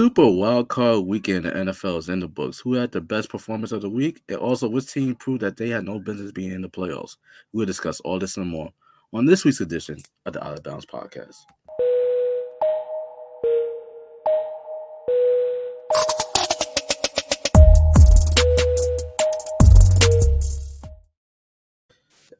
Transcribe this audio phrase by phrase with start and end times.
[0.00, 2.58] Super Wild Card Weekend in the NFL is in the books.
[2.58, 5.68] Who had the best performance of the week, and also which team proved that they
[5.68, 7.18] had no business being in the playoffs?
[7.52, 8.72] We'll discuss all this and more
[9.12, 11.36] on this week's edition of the Out of Bounds podcast.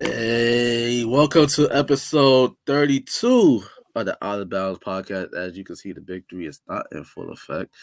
[0.00, 3.62] Hey, welcome to episode 32
[3.94, 5.34] of the Out of Bounds podcast.
[5.34, 7.74] As you can see, the big three is not in full effect.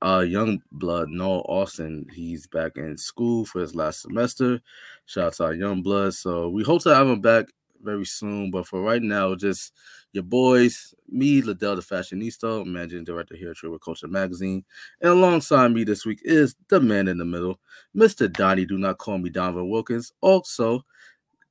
[0.00, 4.60] Uh, young blood Noah Austin, he's back in school for his last semester.
[5.06, 6.14] Shout out to young blood.
[6.14, 7.46] So we hope to have him back
[7.82, 8.50] very soon.
[8.50, 9.72] But for right now, just
[10.12, 14.64] your boys, me, Liddell the Fashionista, managing director here at True Culture Magazine.
[15.00, 17.58] And alongside me this week is the man in the middle,
[17.96, 18.32] Mr.
[18.32, 18.66] Donnie.
[18.66, 20.12] Do not call me Donovan Wilkins.
[20.20, 20.84] Also,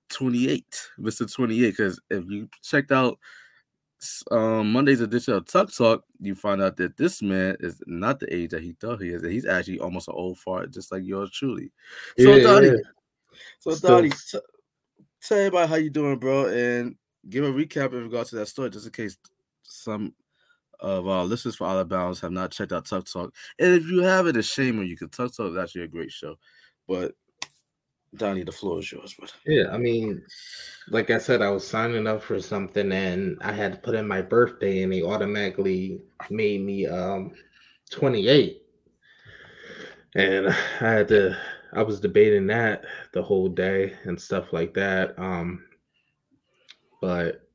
[0.09, 0.65] 28,
[0.99, 1.31] Mr.
[1.31, 1.69] 28.
[1.71, 3.17] Because if you checked out
[4.31, 8.33] um, Monday's edition of Tuck Talk, you find out that this man is not the
[8.33, 9.21] age that he thought he is.
[9.21, 11.71] That He's actually almost an old fart, just like yours truly.
[12.17, 12.73] So, Yeah, Donnie, yeah.
[13.59, 14.39] so Donnie, t-
[15.21, 16.95] tell everybody how you doing, bro, and
[17.29, 19.17] give a recap in regard to that story, just in case
[19.63, 20.13] some
[20.79, 23.33] of our listeners for Alabama have not checked out Tuck Talk.
[23.59, 25.87] And if you have it, it's shame on you, because Tuck Talk is actually a
[25.87, 26.37] great show.
[26.87, 27.13] But
[28.15, 29.33] Donnie, the floor is yours, brother.
[29.45, 30.21] Yeah, I mean,
[30.89, 34.07] like I said, I was signing up for something and I had to put in
[34.07, 37.31] my birthday and they automatically made me um
[37.89, 38.61] 28.
[40.15, 41.37] And I had to
[41.73, 45.17] I was debating that the whole day and stuff like that.
[45.17, 45.63] Um
[47.01, 47.47] but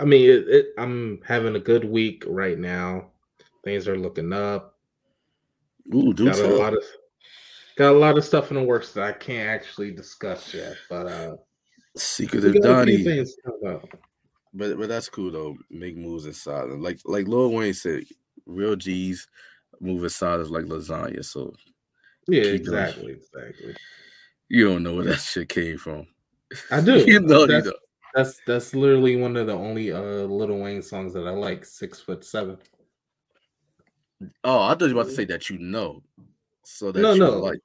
[0.00, 3.10] I mean, it, it, I'm having a good week right now.
[3.64, 4.76] Things are looking up.
[5.94, 6.82] Ooh, do got a lot of
[7.78, 11.06] got a lot of stuff in the works that I can't actually discuss yet, but
[11.06, 11.36] uh
[11.94, 13.02] we Secretive got Donnie.
[13.04, 13.88] things to talk about.
[14.52, 15.56] But but that's cool though.
[15.70, 16.82] Make moves in silence.
[16.82, 18.02] Like like Lil Wayne said,
[18.46, 19.28] real G's
[19.80, 21.24] move in silence like lasagna.
[21.24, 21.54] So
[22.26, 23.76] Yeah, exactly, exactly.
[24.48, 26.06] you don't know where that shit came from.
[26.72, 26.98] I do.
[27.06, 27.72] you know, you that's, know.
[28.14, 31.64] that's that's literally one of the only uh Lil Wayne songs that I like.
[31.64, 32.58] Six foot seven.
[34.42, 36.02] Oh, I thought you were about to say that you know.
[36.70, 37.38] So that No, you no.
[37.38, 37.60] like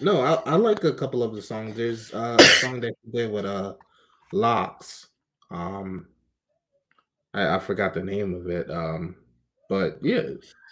[0.00, 1.76] No, I, I like a couple of the songs.
[1.76, 3.74] There's uh, a song that he did with uh
[4.32, 5.08] Locks.
[5.50, 6.08] Um,
[7.32, 8.70] I, I forgot the name of it.
[8.70, 9.16] Um,
[9.68, 10.22] but yeah,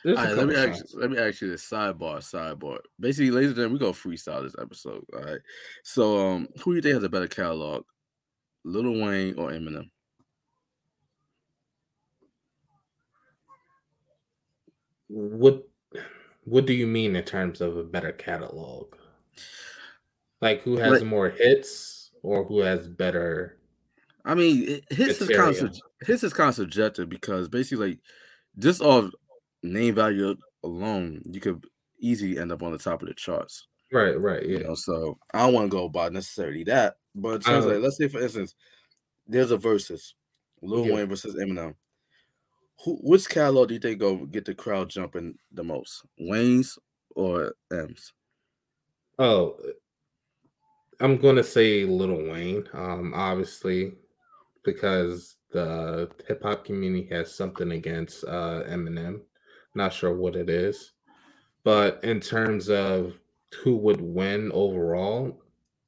[0.05, 0.95] there's right, let me couple ask songs.
[0.97, 2.79] let me ask you this sidebar, sidebar.
[3.01, 5.05] Basically, ladies and gentlemen, we go freestyle this episode.
[5.15, 5.41] All right.
[5.83, 7.85] So um who do you think has a better catalog?
[8.65, 9.89] Lil Wayne or Eminem?
[15.09, 15.67] What
[16.45, 18.95] what do you mean in terms of a better catalog?
[20.41, 23.59] Like who has Like- more hits or who has better?
[24.25, 25.77] I mean, it- his is kind of
[26.07, 28.01] his is kind of subjective because basically, like,
[28.59, 29.11] just off
[29.63, 31.65] name value alone, you could
[31.99, 33.67] easily end up on the top of the charts.
[33.93, 34.67] Right, right, You yeah.
[34.69, 37.83] know, so I don't want to go by necessarily that, but terms of, Uh, like,
[37.83, 38.55] let's say for instance,
[39.27, 40.15] there's a versus
[40.63, 40.95] Lil Yeah.
[40.95, 41.75] Wayne versus Eminem.
[42.85, 46.79] Who, which catalog do you think go get the crowd jumping the most, Wayne's
[47.15, 48.13] or M's?
[49.19, 49.57] Oh,
[51.01, 53.95] I'm gonna say Lil Wayne, um, obviously,
[54.65, 59.21] because the hip hop community has something against uh, Eminem.
[59.75, 60.93] Not sure what it is,
[61.65, 63.15] but in terms of
[63.63, 65.43] who would win overall,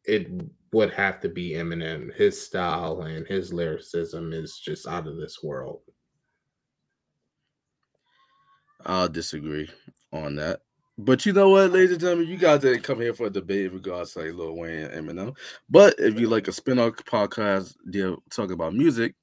[0.04, 0.28] it
[0.72, 2.14] would have to be Eminem.
[2.14, 5.80] His style and his lyricism is just out of this world.
[8.84, 9.68] I'll disagree
[10.12, 10.60] on that.
[10.96, 13.66] But you know what, ladies and gentlemen, you guys didn't come here for a debate
[13.66, 15.36] in regards to like, Lil Wayne and Eminem.
[15.68, 19.14] But if you like a spin-off podcast deal talking about music,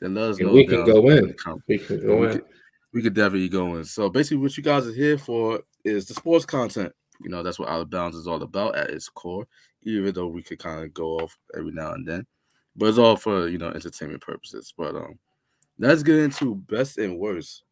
[0.00, 0.54] then let us And know.
[0.54, 1.34] we can go in.
[1.68, 2.32] We can go we in.
[2.32, 2.44] could-
[2.92, 3.84] we could definitely go in.
[3.84, 6.92] So basically, what you guys are here for is the sports content.
[7.22, 9.46] You know, that's what Out of Bounds is all about at its core.
[9.84, 12.26] Even though we could kind of go off every now and then,
[12.74, 14.74] but it's all for you know entertainment purposes.
[14.76, 15.20] But um,
[15.78, 17.62] let's get into best and worst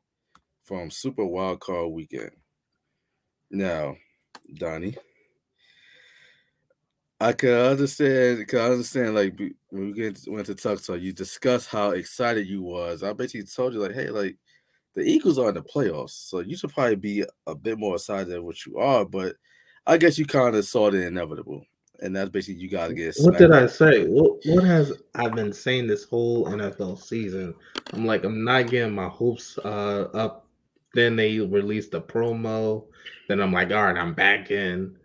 [0.68, 2.30] from Super Wild Card Weekend.
[3.50, 3.96] Now,
[4.54, 4.96] Donnie,
[7.20, 8.46] I can understand.
[8.46, 9.36] Can understand like
[9.70, 13.02] when we get went to Talk, you discussed how excited you was.
[13.02, 14.36] I basically told you like, hey, like
[14.94, 18.28] the Eagles are in the playoffs, so you should probably be a bit more excited
[18.28, 19.06] than what you are.
[19.06, 19.36] But
[19.86, 21.64] I guess you kind of saw the inevitable,
[22.00, 23.16] and that's basically you got to get.
[23.20, 23.52] What did.
[23.52, 24.06] I say?
[24.06, 27.54] What what has I been saying this whole NFL season?
[27.94, 30.47] I'm like, I'm not getting my hopes uh, up.
[30.94, 32.86] Then they released the promo.
[33.28, 34.96] Then I'm like, all right, I'm back in,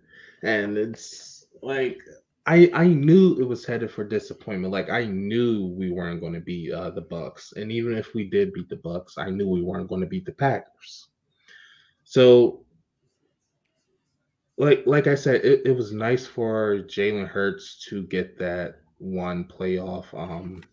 [0.43, 1.99] and it's like
[2.45, 4.73] I I knew it was headed for disappointment.
[4.73, 8.29] Like I knew we weren't going to beat uh, the Bucs, and even if we
[8.29, 11.07] did beat the Bucs, I knew we weren't going to beat the Packers.
[12.03, 12.65] So,
[14.57, 19.45] like like I said, it, it was nice for Jalen Hurts to get that one
[19.45, 20.63] playoff um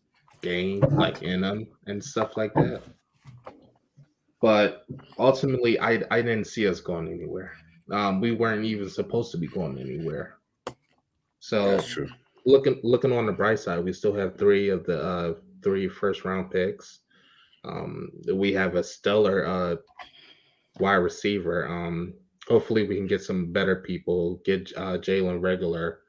[0.40, 2.82] game like in them and stuff like that.
[4.40, 4.86] But
[5.18, 7.52] ultimately, I I didn't see us going anywhere.
[7.90, 10.38] Um, we weren't even supposed to be going anywhere.
[11.40, 12.08] So That's true.
[12.46, 16.24] looking looking on the bright side, we still have three of the uh, three first
[16.24, 17.00] round picks.
[17.64, 19.76] Um, we have a stellar uh,
[20.78, 21.68] wide receiver.
[21.68, 22.14] Um,
[22.48, 24.40] hopefully, we can get some better people.
[24.44, 26.00] Get uh, Jalen Regular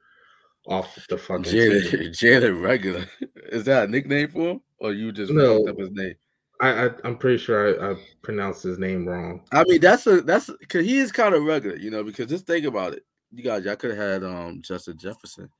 [0.66, 1.44] off the fucking.
[1.44, 3.06] Jalen regular.
[3.50, 4.60] Is that a nickname for him?
[4.78, 5.66] Or you just No.
[5.68, 6.14] up his name?
[6.62, 9.42] I, I I'm pretty sure I, I pronounced his name wrong.
[9.52, 12.04] I mean, that's a that's because he is kind of regular, you know.
[12.04, 15.50] Because just think about it, you guys, y'all could have had um Justin Jefferson.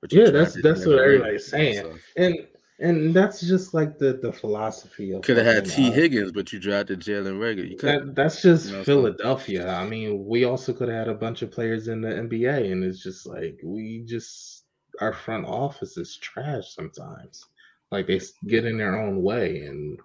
[0.00, 2.46] But Yeah, that's that's what everybody's so- saying, and
[2.78, 6.52] and that's just like the the philosophy of Could have had Tee uh, Higgins, but
[6.52, 7.68] you drafted Jalen Reagor.
[7.72, 7.76] You.
[7.78, 9.68] That, that's just You know, so- Philadelphia.
[9.68, 12.82] I mean, we also could have had a bunch of players in the NBA, and
[12.84, 14.64] it's just like we just
[15.00, 17.44] our front office is trash sometimes.
[17.90, 19.98] Like they get in their own way, and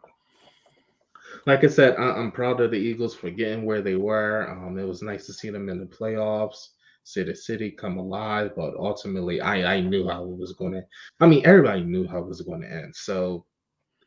[1.46, 4.50] like I said, I, I'm proud of the Eagles for getting where they were.
[4.50, 6.70] Um, it was nice to see them in the playoffs,
[7.04, 8.52] see the city come alive.
[8.56, 10.84] But ultimately, I I knew how it was going to.
[11.20, 12.96] I mean, everybody knew how it was going to end.
[12.96, 13.46] So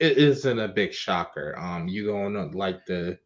[0.01, 1.59] it isn't a big shocker.
[1.59, 3.19] Um, you go on like the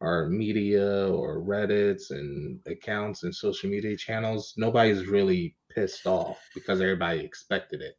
[0.00, 6.80] our media or Reddits and accounts and social media channels, nobody's really pissed off because
[6.80, 7.94] everybody expected it.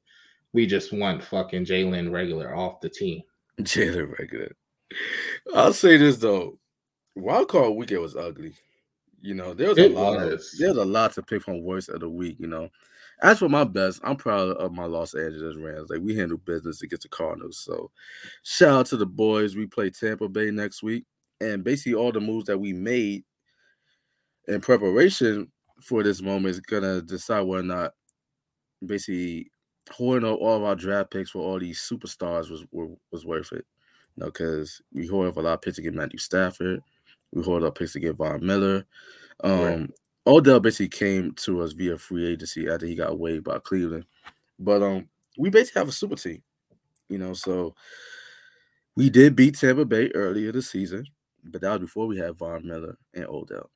[0.54, 3.22] We just want fucking Jalen regular off the team.
[3.62, 4.56] Jalen regular.
[5.56, 6.60] I'll say this though,
[7.16, 8.56] wild card weekend was ugly.
[9.22, 10.56] You know, there was a It lot of was.
[10.58, 12.38] there's a lot to pick from worst of the week.
[12.40, 12.70] You know,
[13.22, 15.90] as for my best, I'm proud of my Los Angeles Rams.
[15.90, 17.60] Like we handle business against the Cardinals.
[17.60, 17.92] So
[18.44, 19.56] shout out to the boys.
[19.56, 21.06] We play Tampa Bay next week,
[21.40, 23.24] and basically all the moves that we made
[24.48, 25.52] in preparation
[25.82, 27.94] for this moment is gonna decide whether or not
[28.86, 29.52] basically
[29.92, 32.66] holding up all of our draft picks for all these superstars was
[33.12, 33.66] was worth it.
[34.18, 36.82] You know, because we hold up a lot of picks to get Matthew Stafford.
[37.34, 38.86] We hold up picks to get Von Miller.
[39.44, 39.90] Um, Right.
[40.28, 44.06] Odell basically came to us via free agency after he got waived by Cleveland.
[44.60, 46.44] But um, we basically have a super team,
[47.10, 47.34] you know.
[47.34, 47.74] So
[48.96, 51.08] we did beat Tampa Bay earlier this season,
[51.44, 53.70] but that was before we had Von Miller and Odell.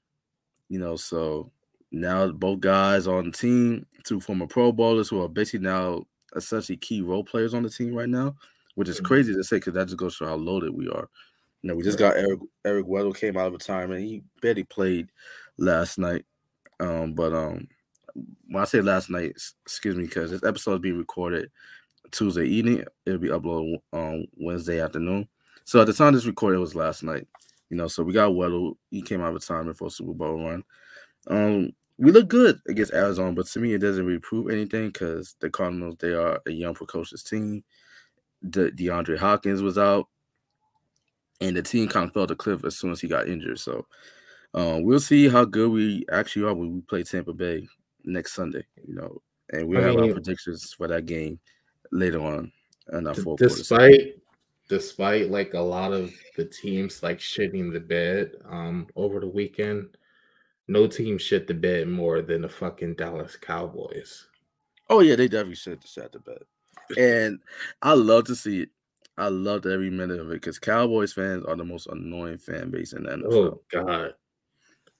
[0.69, 1.51] You know, so
[1.91, 6.03] now both guys on the team, two former Pro Bowlers who are basically now
[6.35, 8.35] essentially key role players on the team right now,
[8.75, 9.05] which is Mhm.
[9.05, 11.09] crazy to say because that just goes to how loaded we are.
[11.61, 14.01] You know, we just got Eric Eric Weddle came out of retirement.
[14.01, 15.09] He barely played
[15.57, 16.25] last night.
[16.79, 17.67] Um, but um
[18.47, 19.31] when I say last night,
[19.65, 21.51] excuse me, because this episode is being recorded
[22.11, 22.85] Tuesday evening.
[23.05, 25.27] It'll be uploaded on Wednesday afternoon.
[25.65, 27.27] So at the time this recorded, it was last night.
[27.69, 28.77] You know, so we got Weddle.
[28.91, 30.63] He came out of retirement for a Super Bowl run.
[31.27, 35.35] Um, we look good against Arizona, but to me, it doesn't really prove anything because
[35.39, 37.63] the Cardinals they are a young, precocious team.
[38.49, 40.07] De- DeAndre Hopkins was out,
[41.41, 43.59] and the team kind of fell to cliff as soon as he got injured.
[43.59, 43.85] So
[44.53, 47.67] um, we'll see how good we actually are when we play Tampa Bay
[48.03, 48.65] next Sunday.
[48.87, 49.21] You know,
[49.51, 51.39] and we'll I have our predictions for that game
[51.91, 52.51] later on
[52.93, 53.55] in our fourth quarter.
[53.55, 54.15] despite
[54.67, 59.97] despite like a lot of the teams like shitting the bed um over the weekend,
[60.67, 64.27] no team shit the bed more than the fucking Dallas Cowboys.
[64.89, 66.43] Oh yeah, they definitely should have shot the bet.
[66.97, 67.39] And
[67.81, 68.69] I love to see it.
[69.17, 72.93] I loved every minute of it because Cowboys fans are the most annoying fan base
[72.93, 73.33] in the NFL.
[73.33, 74.13] Oh God.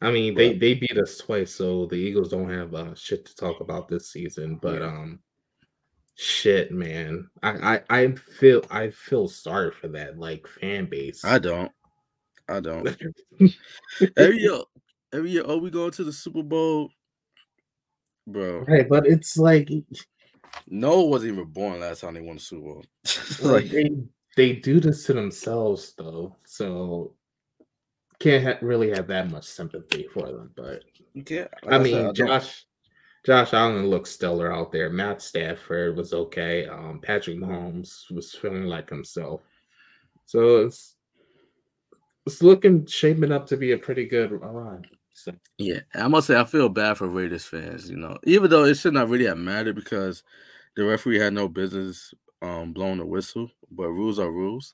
[0.01, 3.35] I mean, they they beat us twice, so the Eagles don't have uh, shit to
[3.35, 4.57] talk about this season.
[4.61, 4.87] But Yeah.
[4.87, 5.19] um,
[6.15, 11.23] shit, man, I, I I feel I feel sorry for that like fan base.
[11.23, 11.71] I don't.
[12.47, 12.87] I don't.
[14.17, 14.59] Every year,
[15.13, 16.91] every year, oh, we going to the Super Bowl,
[18.27, 18.59] bro.
[18.67, 19.69] right, but it's like
[20.67, 22.85] Noah wasn't even born last time they won the Super Bowl.
[23.41, 23.89] like they
[24.35, 27.13] they do this to themselves though, so
[28.19, 30.51] can't ha- really have that much sympathy for them.
[30.55, 30.83] But
[31.13, 32.65] yeah, like I said, mean, don't- Josh
[33.25, 34.89] Josh Allen looks stellar out there.
[34.89, 36.67] Matt Stafford was okay.
[36.67, 39.41] Um, Patrick Mahomes was feeling like himself.
[40.25, 40.95] So it's
[42.25, 44.85] it's looking shaping up to be a pretty good run.
[45.15, 47.89] So Yeah, I must say I feel bad for Raiders fans.
[47.89, 50.23] You know, even though it should not really have mattered because
[50.75, 54.73] the referee had no business um blowing the whistle, but rules are rules.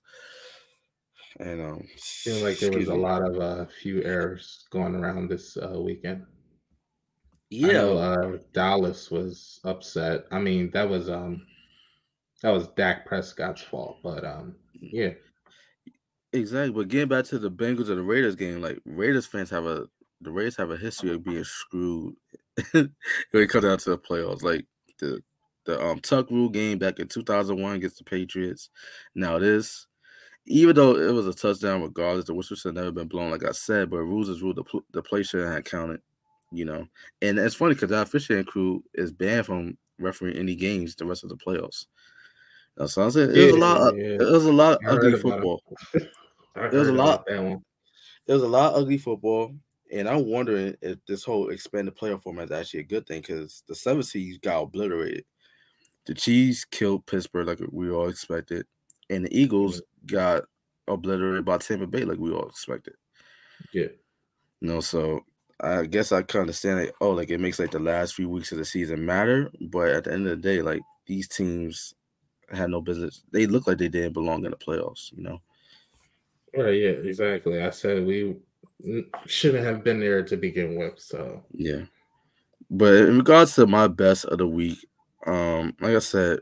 [1.40, 1.88] And um,
[2.24, 2.96] feeling like there was a me.
[2.96, 6.26] lot of uh, few errors going around this uh, weekend.
[7.50, 10.26] Yeah, know uh, Dallas was upset.
[10.32, 11.46] I mean, that was um
[12.42, 15.12] that was Dak Prescott's fault, but um yeah,
[16.34, 19.66] Exactly, but getting back to the Bengals and the Raiders game, like Raiders fans have
[19.66, 19.88] a
[20.22, 22.16] the Raiders have a history of being screwed
[22.72, 22.90] when
[23.34, 24.44] it comes down to the playoffs.
[24.44, 24.66] Like
[25.00, 25.22] the
[25.66, 28.70] the um Tuck rule game back in 2001 against the Patriots.
[29.16, 29.88] Now this,
[30.46, 33.52] even though it was a touchdown, regardless, the whistle should never been blown, like I
[33.52, 34.54] said, but rules is rule.
[34.54, 36.02] The, the play shouldn't have counted,
[36.52, 36.88] you know.
[37.22, 41.24] And it's funny because our officiating crew is banned from refereeing any games the rest
[41.24, 41.86] of the playoffs.
[42.88, 43.82] So I said it was a lot.
[43.82, 44.06] Of, yeah.
[44.06, 45.62] It was a lot of ugly football.
[46.56, 47.26] There's a lot.
[47.28, 49.54] There's a lot of ugly football,
[49.92, 53.64] and I'm wondering if this whole expanded playoff format is actually a good thing because
[53.68, 55.26] the seven seeds got obliterated.
[56.06, 58.66] The Chiefs killed Pittsburgh like we all expected,
[59.10, 60.44] and the Eagles got
[60.88, 62.96] obliterated by Tampa Bay like we all expected.
[63.74, 63.88] Yeah.
[64.62, 65.26] You know, so
[65.60, 66.96] I guess I kind of understand it.
[67.02, 70.06] Oh, like it makes like the last few weeks of the season matter, but at
[70.06, 71.94] the end of the day, like these teams
[72.50, 73.24] had no business.
[73.32, 75.12] They look like they didn't belong in the playoffs.
[75.12, 75.42] You know.
[76.56, 76.76] Right.
[76.76, 76.90] Yeah.
[76.90, 77.62] Exactly.
[77.62, 78.38] I said we
[79.28, 81.00] shouldn't have been there to begin with.
[81.00, 81.82] So yeah.
[82.70, 84.86] But in regards to my best of the week,
[85.28, 86.40] um, like I said,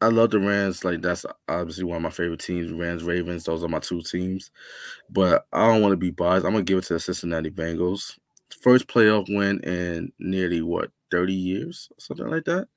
[0.00, 0.84] I love the Rams.
[0.84, 2.72] Like that's obviously one of my favorite teams.
[2.72, 3.44] Rams, Ravens.
[3.44, 4.50] Those are my two teams.
[5.10, 6.46] But I don't want to be biased.
[6.46, 8.18] I'm gonna give it to the Cincinnati Bengals.
[8.62, 12.68] First playoff win in nearly what 30 years, something like that.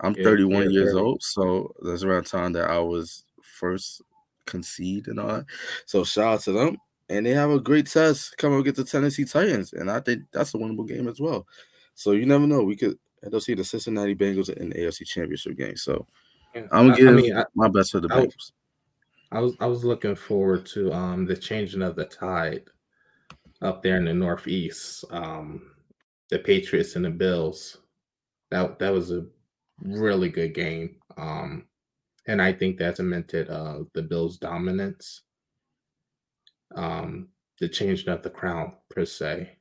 [0.00, 4.02] I'm yeah, 31 yeah, years old, so that's around time that I was first
[4.46, 5.46] concede and all that.
[5.86, 6.78] So shout out to them.
[7.08, 9.72] And they have a great test coming against the Tennessee Titans.
[9.72, 11.46] And I think that's a winnable game as well.
[11.94, 12.62] So you never know.
[12.62, 15.76] We could end up seeing the Cincinnati Bengals in the AFC Championship game.
[15.76, 16.06] So.
[16.54, 18.52] I'm gonna give I mean, my best for the I, Bengals.
[19.30, 22.64] I was I was looking forward to um the changing of the tide
[23.60, 25.04] up there in the Northeast.
[25.10, 25.70] Um
[26.30, 27.78] the Patriots and the Bills.
[28.50, 29.26] That that was a
[29.82, 30.96] really good game.
[31.16, 31.66] Um
[32.26, 35.22] and I think that cemented uh, the Bills' dominance.
[36.74, 37.28] Um,
[37.60, 39.56] the changing of the crown per se,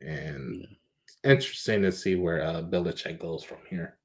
[0.00, 0.66] and
[1.04, 3.98] it's interesting to see where uh, Belichick goes from here.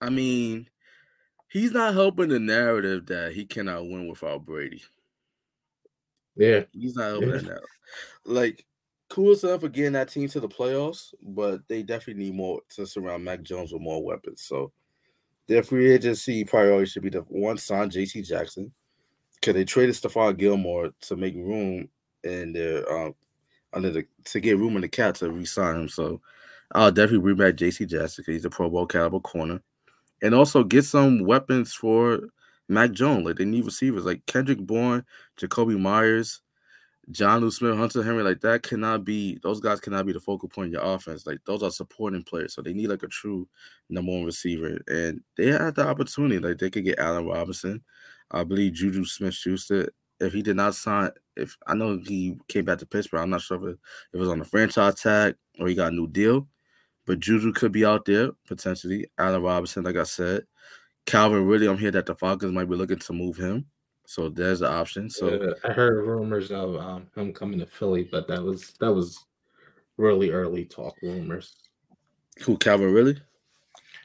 [0.00, 0.68] I mean,
[1.48, 4.82] he's not helping the narrative that he cannot win without Brady.
[6.36, 7.36] Yeah, he's not helping yeah.
[7.38, 7.60] that.
[8.24, 8.64] Like
[9.08, 12.86] cool stuff for getting that team to the playoffs, but they definitely need more to
[12.86, 14.42] surround Mac Jones with more weapons.
[14.42, 14.72] So
[15.48, 18.72] their free agency priority should be the one sign JC Jackson.
[19.34, 21.88] Because they traded Stephon Gilmore to make room
[22.24, 23.14] in their um
[23.72, 25.88] under the to get room in the cap to re-sign him.
[25.88, 26.20] So
[26.72, 29.60] I'll definitely bring back JC Jackson because he's a Pro Bowl caliber corner.
[30.22, 32.20] And also get some weapons for
[32.68, 33.26] Mac Jones.
[33.26, 35.04] Like they need receivers like Kendrick Bourne,
[35.38, 35.78] Jakobi
[37.06, 40.48] Meyers, Jonnu Smith, Hunter Henry, like that cannot be those guys cannot be the focal
[40.48, 41.26] point of your offense.
[41.26, 42.54] Like those are supporting players.
[42.54, 43.48] So they need like a true
[43.88, 44.78] number one receiver.
[44.88, 46.38] And they had the opportunity.
[46.38, 47.82] Like they could get Allen Robinson.
[48.30, 49.90] I believe Juju Smith Schuster.
[50.18, 53.42] If he did not sign, if I know he came back to Pittsburgh, I'm not
[53.42, 53.78] sure if it,
[54.12, 56.48] if it was on the franchise tag or he got a new deal.
[57.06, 59.06] But Juju could be out there potentially.
[59.18, 60.44] Allen Robinson, like I said.
[61.04, 63.66] Calvin Ridley, I'm here that the Falcons might be looking to move him.
[64.06, 65.10] So there's the option.
[65.10, 68.92] So yeah, I heard rumors of um, him coming to Philly, but that was that
[68.92, 69.24] was
[69.96, 71.56] really early talk rumors.
[72.42, 73.20] Who Calvin Ridley?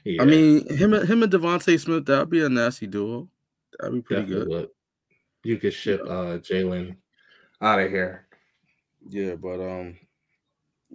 [0.03, 0.23] Yeah.
[0.23, 3.29] I mean, him him and DeVonta Smith that'd be a nasty duo.
[3.79, 4.61] That'd be pretty Definitely good.
[4.61, 4.69] Would.
[5.43, 6.95] You could ship uh Jalen
[7.61, 8.27] out of here.
[9.07, 9.97] Yeah, but um,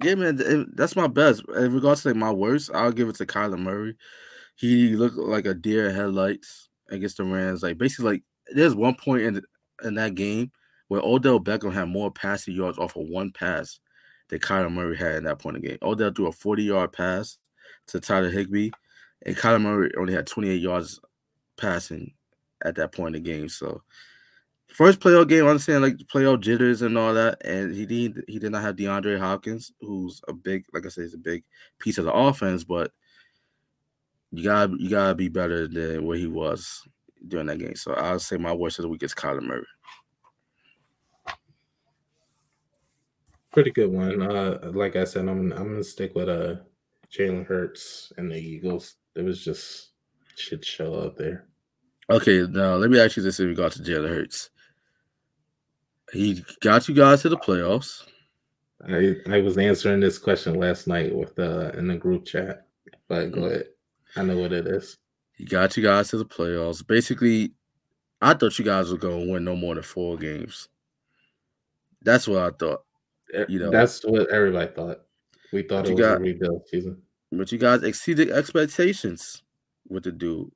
[0.03, 1.43] yeah, man, that's my best.
[1.57, 3.97] In regards to like my worst, I'll give it to Kyler Murray.
[4.57, 7.63] He looked like a deer headlights against the Rams.
[7.63, 9.43] Like basically, like there's one point in
[9.85, 10.51] in that game
[10.89, 13.79] where Odell Beckham had more passing yards off of one pass
[14.29, 15.79] that Kyler Murray had in that point of the game.
[15.83, 17.39] Odell threw a 40 yard pass
[17.89, 18.71] to Tyler Higbee,
[19.25, 21.01] and Kyler Murray only had 28 yards
[21.57, 22.13] passing
[22.65, 23.49] at that point in the game.
[23.49, 23.83] So
[24.69, 28.39] first playoff game, I understand like playoff jitters and all that, and he did he
[28.39, 31.45] did not have DeAndre Hopkins, who's a big, like I said, he's a big
[31.79, 32.93] piece of the offense, but
[34.33, 36.83] you gotta you gotta be better than what he was
[37.29, 37.77] during that game.
[37.77, 39.67] So I'll say my worst of the week is Kyler Murray.
[43.53, 44.21] Pretty good one.
[44.21, 46.57] Uh, like I said, I'm I'm gonna stick with uh
[47.11, 48.97] Jalen Hurts and the Eagles.
[49.15, 49.93] It was just
[50.37, 51.47] shit show out there.
[52.11, 54.51] Okay, now let me ask you this in regard to Jalen Hurts.
[56.13, 58.05] He got you guys to the playoffs.
[58.87, 62.67] I I was answering this question last night with uh in the group chat,
[63.09, 63.47] but go mm.
[63.47, 63.67] ahead.
[64.17, 64.99] I know what it is.
[65.37, 66.85] He got you guys to the playoffs.
[66.87, 67.53] Basically,
[68.21, 70.69] I thought you guys were going to win no more than four games.
[72.03, 72.83] That's what I thought.
[73.49, 75.01] You know, that's what everybody thought.
[75.53, 77.03] We thought it was got, a rebuild season.
[77.33, 79.43] But you guys exceeded expectations
[79.89, 80.51] with the dude.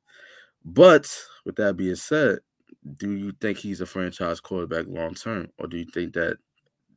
[0.64, 1.12] But
[1.44, 2.38] with that being said,
[2.96, 6.38] do you think he's a franchise quarterback long term, or do you think that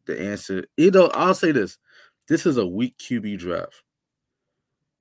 [0.06, 0.64] the answer?
[0.78, 1.78] You know, I'll say this:
[2.28, 3.84] this is a weak QB draft.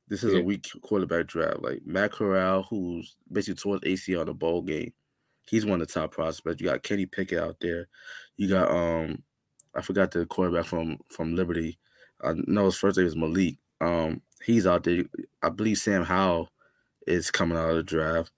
[0.09, 0.41] This is yeah.
[0.41, 1.63] a weak quarterback draft.
[1.63, 4.93] Like Matt Corral, who's basically towards AC on the bowl game,
[5.49, 6.61] he's one of the top prospects.
[6.61, 7.89] You got Kenny Pickett out there.
[8.37, 9.23] You got um,
[9.75, 11.79] I forgot the quarterback from from Liberty.
[12.23, 13.57] I know his first name is Malik.
[13.81, 15.05] Um, he's out there.
[15.43, 16.49] I believe Sam Howell
[17.07, 18.31] is coming out of the draft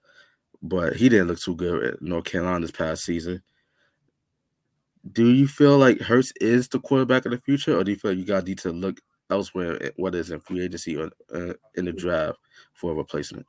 [0.67, 3.41] but he didn't look too good at North Carolina this past season.
[5.11, 8.11] Do you feel like Hurts is the quarterback of the future, or do you feel
[8.11, 11.91] like you got to look elsewhere, whether it's in free agency or uh, in the
[11.91, 12.39] draft
[12.73, 13.45] for a replacement?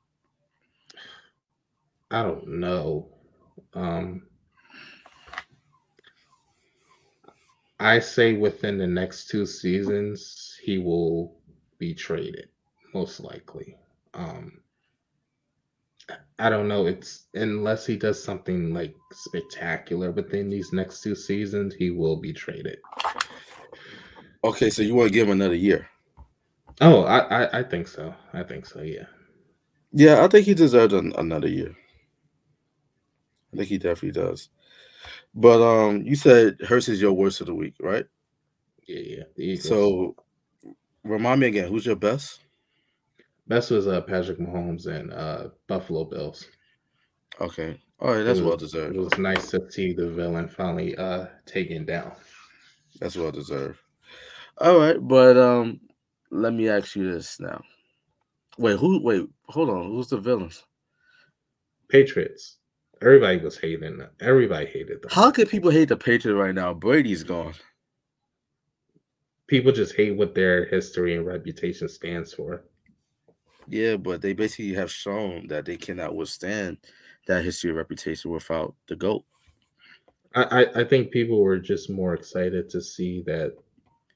[2.10, 3.08] I don't know.
[3.74, 4.22] Um,
[7.78, 11.36] I say within the next two seasons, he will
[11.78, 12.48] be traded,
[12.94, 13.76] most likely.
[14.14, 14.60] Um,
[16.38, 16.86] I don't know.
[16.86, 22.32] It's unless he does something like spectacular within these next two seasons, he will be
[22.32, 22.78] traded.
[24.46, 25.88] Okay, so you want to give him another year?
[26.80, 28.14] Oh, I, I, I think so.
[28.32, 28.80] I think so.
[28.82, 29.06] Yeah.
[29.92, 31.74] Yeah, I think he deserves an, another year.
[33.52, 34.50] I think he definitely does.
[35.34, 38.06] But um, you said Hurts is your worst of the week, right?
[38.86, 39.56] Yeah, yeah.
[39.60, 40.14] So
[41.02, 42.40] remind me again, who's your best?
[43.48, 46.46] Best was uh, Patrick Mahomes and uh, Buffalo Bills.
[47.40, 47.80] Okay.
[47.98, 48.94] All right, that's was, well deserved.
[48.94, 52.12] It was nice to see the villain finally uh taken down.
[53.00, 53.78] That's well deserved.
[54.58, 55.80] All right, but um
[56.30, 57.62] let me ask you this now.
[58.58, 59.86] Wait, who wait, hold on.
[59.86, 60.64] Who's the villains?
[61.88, 62.56] Patriots.
[63.02, 64.10] Everybody was hating them.
[64.20, 65.10] Everybody hated them.
[65.12, 66.72] How could people hate the Patriots right now?
[66.72, 67.54] Brady's gone.
[69.46, 72.64] People just hate what their history and reputation stands for.
[73.68, 76.78] Yeah, but they basically have shown that they cannot withstand
[77.26, 79.24] that history and reputation without the GOAT.
[80.34, 83.56] I, I think people were just more excited to see that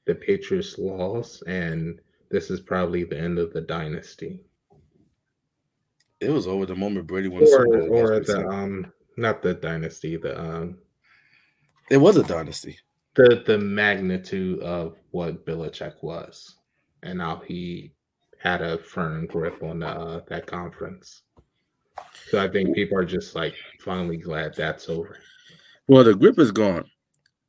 [0.05, 4.41] the Patriots lost, and this is probably the end of the dynasty.
[6.19, 7.43] It was over the moment Brady won.
[7.43, 10.17] Or, or the um, not the dynasty.
[10.17, 10.77] The um,
[11.89, 12.77] it was a dynasty.
[13.15, 16.55] The the magnitude of what Belichick was,
[17.03, 17.93] and how he
[18.37, 21.21] had a firm grip on uh, that conference.
[22.29, 25.17] So I think people are just like finally glad that's over.
[25.87, 26.85] Well, the grip is gone.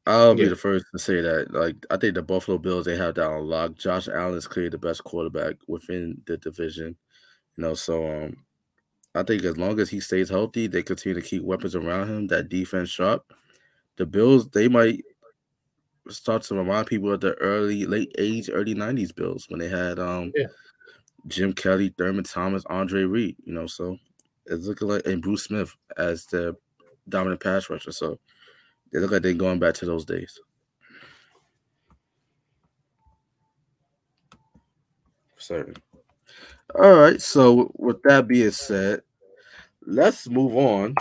[0.06, 0.44] I'll yeah.
[0.44, 1.52] be the first to say that.
[1.52, 3.76] Like, I think the Buffalo Bills they have that on lock.
[3.76, 6.96] Josh Allen is clearly the best quarterback within the division.
[7.56, 8.36] You know, so um,
[9.14, 12.26] I think as long as he stays healthy, they continue to keep weapons around him.
[12.26, 13.32] That defense sharp.
[13.96, 15.02] The Bills they might
[16.08, 19.98] start to remind people of the early late age, early '90s Bills when they had
[19.98, 20.46] um yeah.
[21.28, 23.96] Jim Kelly, Thurman Thomas, Andre Reed, you know, so
[24.46, 26.56] it's looking like and Bruce Smith as the
[27.08, 27.92] dominant pass rusher.
[27.92, 28.18] So
[28.92, 30.38] they look like they're going back to those days.
[35.38, 35.76] Certain.
[36.74, 37.20] All right.
[37.20, 39.02] So with that being said,
[39.84, 40.94] let's move on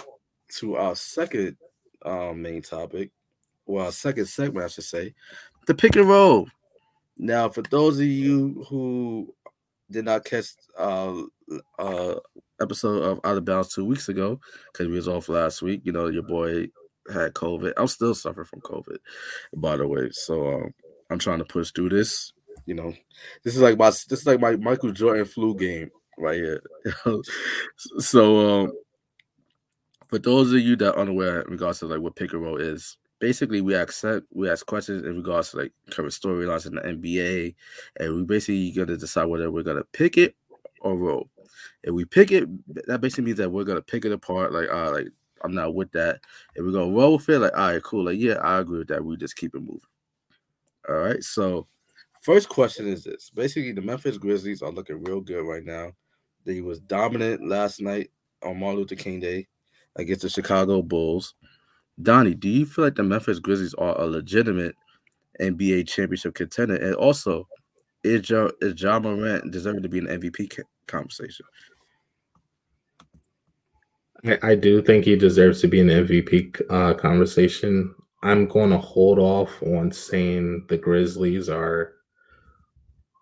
[0.58, 1.58] to our second
[2.04, 3.12] um, main topic,
[3.66, 5.14] well, our second segment, I should say,
[5.68, 6.48] the pick and roll.
[7.18, 9.34] Now, for those of you who
[9.92, 10.46] did not catch
[10.78, 11.22] uh
[11.78, 12.16] uh
[12.62, 14.40] episode of Out of Bounds two weeks ago
[14.72, 15.82] because we was off last week.
[15.84, 16.68] You know, your boy
[17.12, 17.74] had COVID.
[17.78, 18.98] I'm still suffering from COVID,
[19.56, 20.10] by the way.
[20.12, 20.74] So um,
[21.10, 22.34] I'm trying to push through this.
[22.66, 22.94] You know,
[23.44, 26.64] this is like my this is like my Michael Jordan flu game right here.
[28.00, 28.72] so um,
[30.08, 32.58] for those of you that are unaware in regards to like what pick and roll
[32.58, 36.82] is, basically we accept we ask questions in regards to like current storylines in the
[36.82, 37.56] NBA,
[38.00, 40.36] and we basically gonna decide whether we're gonna pick it
[40.82, 41.30] or roll.
[41.84, 42.48] If we pick it,
[42.88, 44.52] that basically means that we're gonna pick it apart.
[44.52, 45.08] Like, uh, like
[45.44, 46.22] I'm not with that.
[46.56, 48.06] If we go roll with it, like, all right, cool.
[48.06, 49.04] Like, yeah, I agree with that.
[49.04, 49.82] We just keep it moving.
[50.88, 51.24] All right.
[51.24, 51.68] So,
[52.22, 55.92] first question is this: basically, the Memphis Grizzlies are looking real good right now.
[56.46, 58.12] They was dominant last night
[58.44, 59.48] on Martin Luther King Day
[59.96, 61.36] against the Chicago Bulls.
[62.02, 64.76] Donnie, do you feel like the Memphis Grizzlies are a legitimate
[65.40, 66.76] NBA championship contender?
[66.76, 67.48] And also,
[68.04, 70.50] is Ja, is Ja Morant deserving to be an MVP
[70.88, 71.46] conversation?
[74.24, 77.94] I, do think he deserves to be an MVP uh, conversation.
[78.24, 81.94] I'm going to hold off on saying the Grizzlies are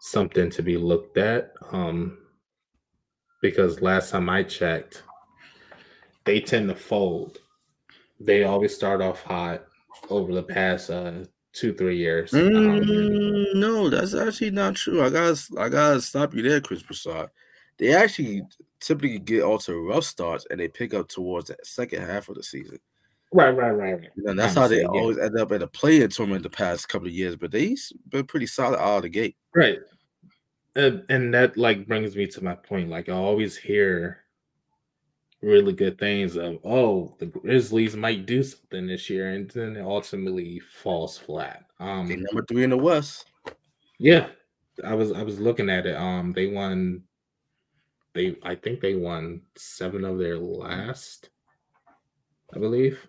[0.02, 2.18] something to be looked at um,
[3.42, 5.04] because last time I checked,
[6.26, 7.40] they tend to fold
[8.20, 9.64] they always start off hot
[10.10, 12.32] over the past uh, two three years.
[12.32, 15.04] Mm, um, no, that's actually not true.
[15.04, 17.30] I gotta I gotta stop you there, Chris Broussard.
[17.80, 18.44] They actually
[18.80, 22.36] typically get all to rough starts and they pick up towards the second half of
[22.36, 22.80] the season.
[23.32, 23.94] Right, right, right.
[23.94, 24.10] right.
[24.26, 27.14] And that's how they always end up in a play-in tournament the past couple of
[27.14, 27.36] years.
[27.36, 29.36] But they've been pretty solid out of the gate.
[29.56, 29.80] Right.
[30.76, 32.90] And, and that like brings me to my point.
[32.90, 34.24] Like I always hear
[35.42, 39.82] really good things of oh the Grizzlies might do something this year, and then it
[39.82, 41.66] ultimately falls flat.
[41.80, 43.26] Um, they number three in the West.
[44.00, 44.28] Yeah,
[44.84, 45.96] I was I was looking at it.
[45.96, 47.04] Um, they won.
[48.20, 51.30] They I think they won seven of their last.
[52.54, 53.08] I believe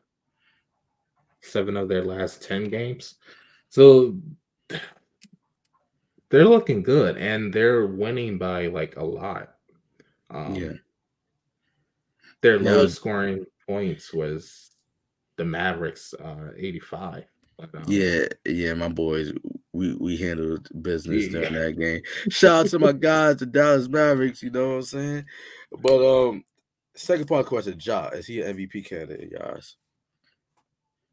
[1.41, 3.17] seven of their last ten games.
[3.71, 4.17] So
[6.29, 9.55] they're looking good, and they're winning by like a lot.
[10.31, 10.73] Um, yeah
[12.41, 12.71] their yeah.
[12.71, 14.71] lowest scoring points was
[15.37, 17.25] the Mavericks, uh, 85.
[17.59, 19.33] But, um, yeah, yeah, my boys,
[19.81, 21.31] we we handled business yeah.
[21.31, 22.03] during that game.
[22.29, 24.43] Shout out to my guys, the Dallas Mavericks.
[24.43, 25.25] You know what I'm saying?
[25.83, 26.45] But um,
[26.95, 29.77] second part of the question, Ja, is he an MVP candidate, guys?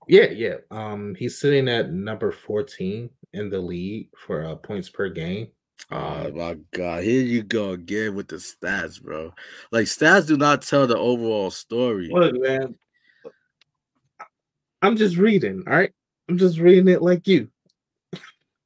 [0.10, 0.56] Yeah, yeah.
[0.70, 5.48] Um, he's sitting at number 14 in the league for uh, points per game.
[5.92, 9.34] Oh my god, here you go again with the stats, bro.
[9.72, 12.10] Like stats do not tell the overall story.
[12.12, 12.76] Look, man.
[14.82, 15.94] I'm just reading, all right?
[16.28, 17.50] I'm just reading it like you.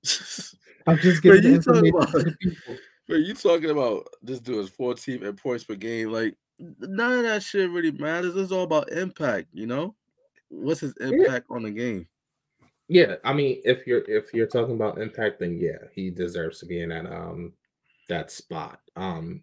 [0.88, 2.14] I'm just giving you talking about,
[3.08, 6.12] But you talking about this dude's 14 and points per game.
[6.12, 6.36] Like
[6.80, 8.36] none of that shit really matters.
[8.36, 9.96] It's all about impact, you know?
[10.50, 11.56] What's his impact yeah.
[11.56, 12.08] on the game?
[12.88, 16.66] Yeah, I mean, if you're if you're talking about impact, then yeah, he deserves to
[16.66, 17.54] be in that um
[18.10, 18.80] that spot.
[18.96, 19.42] Um,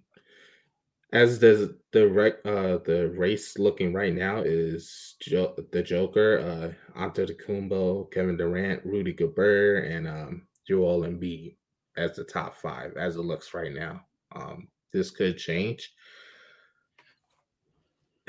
[1.12, 6.98] as does the rec uh the race looking right now is jo- the Joker, uh
[6.98, 11.57] Antetokounmpo, Kevin Durant, Rudy Gobert, and um Joel Embiid
[11.96, 14.02] as the top five as it looks right now.
[14.35, 15.92] Um, this could change.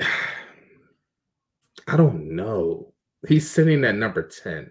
[0.00, 2.94] I don't know.
[3.28, 4.70] He's sitting at number 10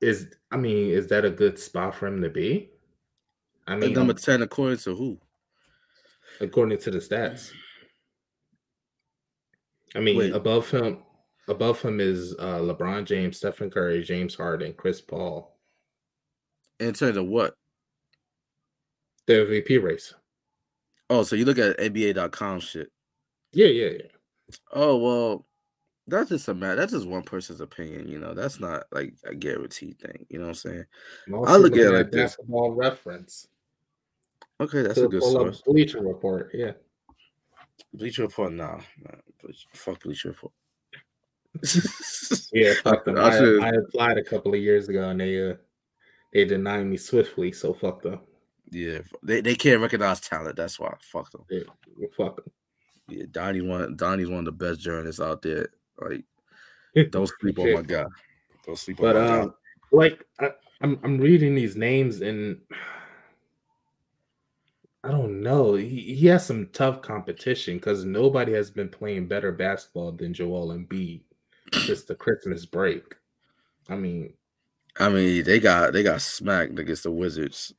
[0.00, 2.70] is I mean, is that a good spot for him to be?
[3.66, 5.18] I mean, number ten according to who?
[6.40, 7.50] According to the stats.
[9.94, 10.34] I mean, Wait.
[10.34, 10.98] above him,
[11.48, 15.55] above him is uh, LeBron James, Stephen Curry, James Harden, Chris Paul.
[16.80, 17.56] In terms of what?
[19.26, 20.14] The MVP race.
[21.08, 22.90] Oh, so you look at NBA.com shit.
[23.52, 24.56] Yeah, yeah, yeah.
[24.72, 25.46] Oh well,
[26.06, 26.76] that's just a matter.
[26.76, 28.08] That's just one person's opinion.
[28.08, 30.26] You know, that's not like a guaranteed thing.
[30.28, 30.84] You know what I'm saying?
[31.28, 32.78] Most I look at it like basketball this.
[32.78, 33.48] reference.
[34.60, 35.62] Okay, that's a good source.
[35.62, 36.72] Bleacher Report, yeah.
[37.92, 39.18] Bleacher Report, nah, nah
[39.72, 40.52] fuck Bleacher Report.
[42.52, 42.72] yeah.
[42.84, 45.54] I, I, I, applied a couple of years ago and they uh
[46.32, 47.52] they denied me swiftly.
[47.52, 48.20] So fuck them.
[48.70, 50.56] Yeah, they, they can't recognize talent.
[50.56, 50.94] That's why.
[51.00, 51.44] Fuck them.
[51.50, 51.60] Yeah,
[52.16, 52.52] fuck them.
[53.08, 55.68] Yeah, Donnie one Donnie's one of the best journalists out there
[56.00, 56.24] like,
[57.10, 58.04] don't sleep on my guy.
[58.64, 59.54] Don't sleep but, on my um, guy.
[59.92, 62.60] Like, I, I'm I'm reading these names and
[65.04, 65.74] I don't know.
[65.74, 70.68] He, he has some tough competition because nobody has been playing better basketball than Joel
[70.68, 71.22] Embiid
[71.72, 73.14] since the Christmas break.
[73.88, 74.32] I mean,
[74.98, 77.74] I mean, they got they got smacked against the Wizards.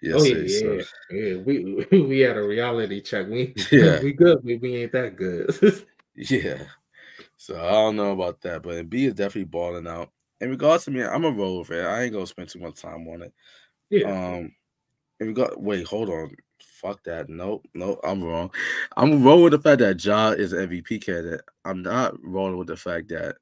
[0.00, 0.72] Yes, oh yeah, so.
[1.10, 1.36] yeah, yeah.
[1.38, 3.28] We we had a reality check.
[3.28, 4.44] We yeah, we good.
[4.44, 5.84] We, we ain't that good.
[6.14, 6.62] yeah,
[7.36, 10.10] so I don't know about that, but B is definitely balling out.
[10.40, 11.84] In regards to me, I'm a roll with it.
[11.84, 13.32] I ain't gonna spend too much time on it.
[13.90, 14.36] Yeah.
[14.36, 14.52] Um.
[15.20, 16.30] In regard, wait, hold on.
[16.60, 17.28] Fuck that.
[17.28, 17.98] Nope, nope.
[18.04, 18.52] I'm wrong.
[18.96, 21.40] I'm rolling with the fact that Ja is an MVP candidate.
[21.64, 23.36] I'm not rolling with the fact that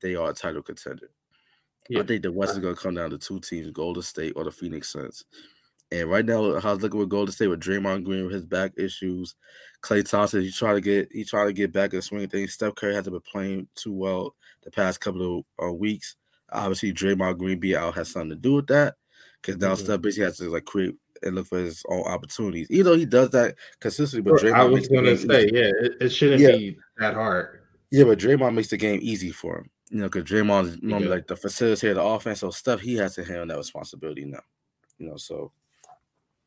[0.00, 1.10] they are a title contender.
[1.88, 2.00] Yeah.
[2.00, 4.50] I think the West is gonna come down to two teams: Golden State or the
[4.50, 5.24] Phoenix Suns.
[5.90, 9.34] And right now, how's looking with Golden State with Draymond Green with his back issues,
[9.82, 12.30] Klay Thompson, he trying to get he trying to get back in the swing of
[12.30, 12.52] things.
[12.52, 16.16] Steph Curry hasn't been playing too well the past couple of uh, weeks.
[16.50, 18.96] Obviously, Draymond Green be out has something to do with that
[19.40, 19.84] because now mm-hmm.
[19.84, 22.70] Steph basically has to like create and look for his own opportunities.
[22.70, 25.54] Even though he does that consistently, but Draymond I was going to say, easy.
[25.54, 26.56] yeah, it, it shouldn't yeah.
[26.56, 27.60] be that hard.
[27.90, 29.70] Yeah, but Draymond makes the game easy for him.
[29.90, 31.14] You know, because Draymond is normally yeah.
[31.14, 34.42] like the facilitator the offense, so stuff he has to handle that responsibility now.
[34.98, 35.52] You know, so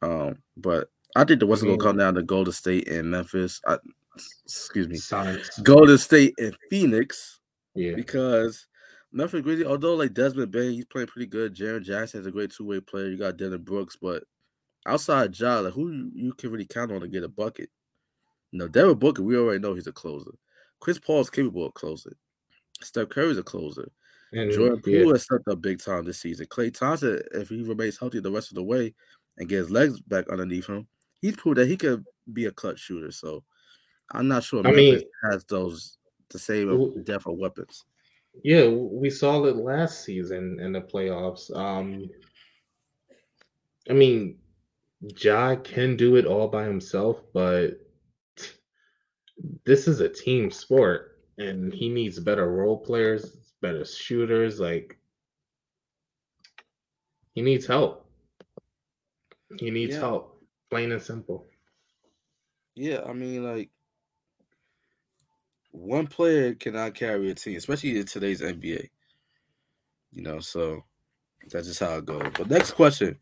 [0.01, 3.61] um, but I think the West gonna come down to Golden State and Memphis.
[3.65, 3.77] I,
[4.45, 5.59] excuse me, Science.
[5.59, 7.39] Golden State and Phoenix.
[7.73, 8.67] Yeah, because
[9.11, 11.55] Memphis Grizzlies, although like Desmond Bane, he's playing pretty good.
[11.55, 13.09] Jaren Jackson is a great two way player.
[13.09, 14.23] You got Dillon Brooks, but
[14.85, 17.69] outside Ja, like who you, you can really count on to get a bucket?
[18.51, 20.31] no, Devin Booker, we already know he's a closer.
[20.79, 22.15] Chris Paul's capable of closing.
[22.83, 23.91] Steph Curry's a closer.
[24.33, 25.03] And Jordan yeah.
[25.03, 26.45] Poole has stepped up big time this season.
[26.47, 28.93] Klay Thompson, if he remains healthy the rest of the way,
[29.37, 30.87] and get his legs back underneath him,
[31.21, 33.11] he's proved that he could be a clutch shooter.
[33.11, 33.43] So
[34.11, 35.97] I'm not sure I Memphis mean- has those
[36.29, 37.83] the same depth of weapons.
[38.43, 41.53] Yeah, we saw it last season in the playoffs.
[41.53, 42.09] Um,
[43.89, 44.37] I mean,
[45.17, 47.81] Ja can do it all by himself, but
[49.65, 51.10] this is a team sport,
[51.41, 54.59] and he needs better role players, better shooters.
[54.59, 54.97] Like,
[57.33, 58.09] he needs help.
[59.59, 60.01] He needs Yeah.
[60.01, 61.47] help, plain and simple.
[62.75, 63.69] Yeah, I mean, like
[65.71, 68.89] one player cannot carry a team, especially in today's NBA.
[70.11, 70.83] You know, so
[71.49, 72.31] that's just how it goes.
[72.37, 73.17] But next question: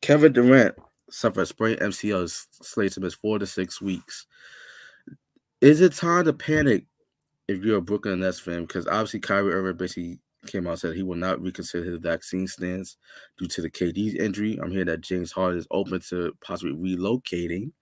[0.00, 0.76] Kevin Durant
[1.10, 2.28] suffered sprained MCL,
[2.62, 4.26] slated to miss four to six weeks.
[5.60, 6.86] Is it time to panic
[7.50, 8.62] if you're a Brooklyn Nets fan?
[8.62, 12.46] Because obviously Kyrie Irving basically came out and said he will not reconsider his vaccine
[12.46, 12.96] stance
[13.38, 14.58] due to the KD injury.
[14.62, 17.72] I'm hearing that James Harden is open to possibly relocating.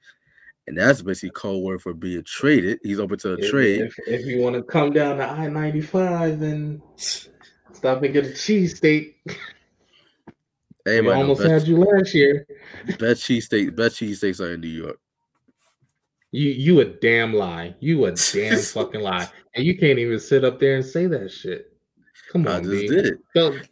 [0.67, 2.79] And that's basically code word for being traded.
[2.83, 3.81] He's open to a If, trade.
[3.83, 8.27] if, if you want to come down to I ninety five and stop and get
[8.27, 9.35] a cheesesteak, we
[10.87, 12.47] Everybody know almost best, had you last year.
[12.99, 14.99] best cheesesteak, best cheesesteaks are in New York.
[16.31, 17.75] You you a damn lie.
[17.81, 19.29] You a damn fucking lie.
[19.55, 21.73] And you can't even sit up there and say that shit.
[22.33, 22.89] Come I on, just B.
[22.89, 23.19] did it.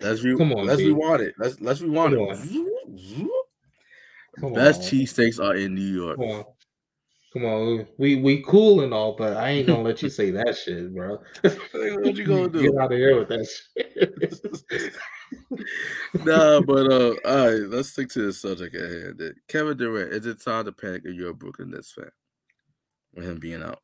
[0.00, 0.86] Let's re- Come on, let's B.
[0.86, 1.34] rewind it.
[1.38, 3.30] Let's let's rewind Come it.
[4.40, 6.16] Come Best cheesesteaks are in New York.
[6.18, 6.44] Come on.
[7.32, 7.86] Come on.
[7.98, 11.18] We we cool and all, but I ain't gonna let you say that shit, bro.
[11.42, 12.62] What you gonna do?
[12.62, 14.94] Get out of here with that shit.
[16.24, 19.34] nah, but uh, all right, let's stick to the subject at hand.
[19.48, 22.10] Kevin Durant, is it time to panic if you're a Brooklyn Nets fan
[23.16, 23.80] with him being out?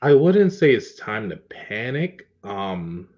[0.00, 2.28] I wouldn't say it's time to panic.
[2.42, 3.08] Um,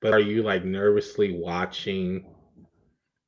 [0.00, 2.26] but are you like nervously watching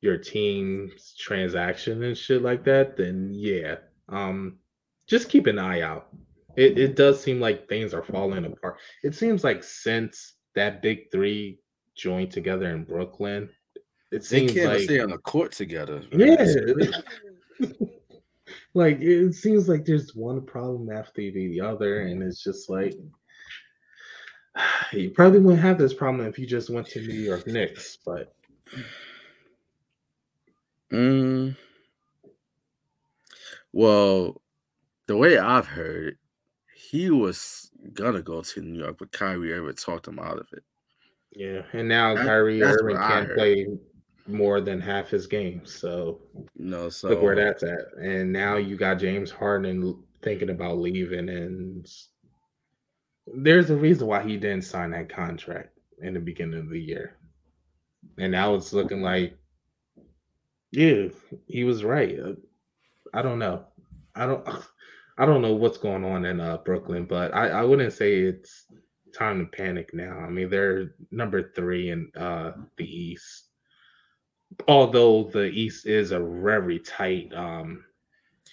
[0.00, 2.96] your team's transaction and shit like that?
[2.96, 3.76] Then yeah.
[4.08, 4.58] Um,
[5.06, 6.08] just keep an eye out.
[6.56, 8.78] It it does seem like things are falling apart.
[9.02, 11.60] It seems like since that big three
[11.96, 13.48] joined together in Brooklyn,
[14.10, 16.02] it seems like They can't like stay on the court together.
[16.12, 16.44] yeah.
[18.74, 22.94] like it seems like there's one problem after the other, and it's just like
[24.92, 28.34] you probably wouldn't have this problem if you just went to New York Knicks, but
[30.92, 31.56] Mm,
[33.72, 34.40] well,
[35.06, 36.18] the way I've heard
[36.74, 40.64] he was gonna go to New York, but Kyrie Irving talked him out of it.
[41.32, 41.62] yeah.
[41.72, 43.66] And now That- Kyrie Irving can't play
[44.30, 46.20] more than half his games, so
[46.56, 47.92] know, so look where that's at.
[48.00, 51.90] And now you got James Harden thinking about leaving, and
[53.26, 57.16] there's a reason why he didn't sign that contract in the beginning of the year.
[58.18, 59.36] And now it's looking like,
[60.72, 61.08] yeah,
[61.46, 62.18] he was right.
[62.18, 62.32] Uh,
[63.12, 63.64] I don't know.
[64.14, 64.48] I don't.
[65.18, 68.64] I don't know what's going on in uh, Brooklyn, but I, I wouldn't say it's
[69.12, 70.18] time to panic now.
[70.18, 73.49] I mean, they're number three in uh, the East
[74.68, 77.84] although the East is a very tight, um,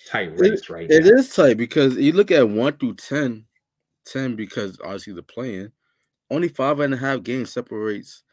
[0.07, 1.11] tight race right It now.
[1.19, 3.45] is tight because you look at one through 10,
[4.05, 5.71] 10 because obviously the playing,
[6.29, 8.23] only five and a half games separates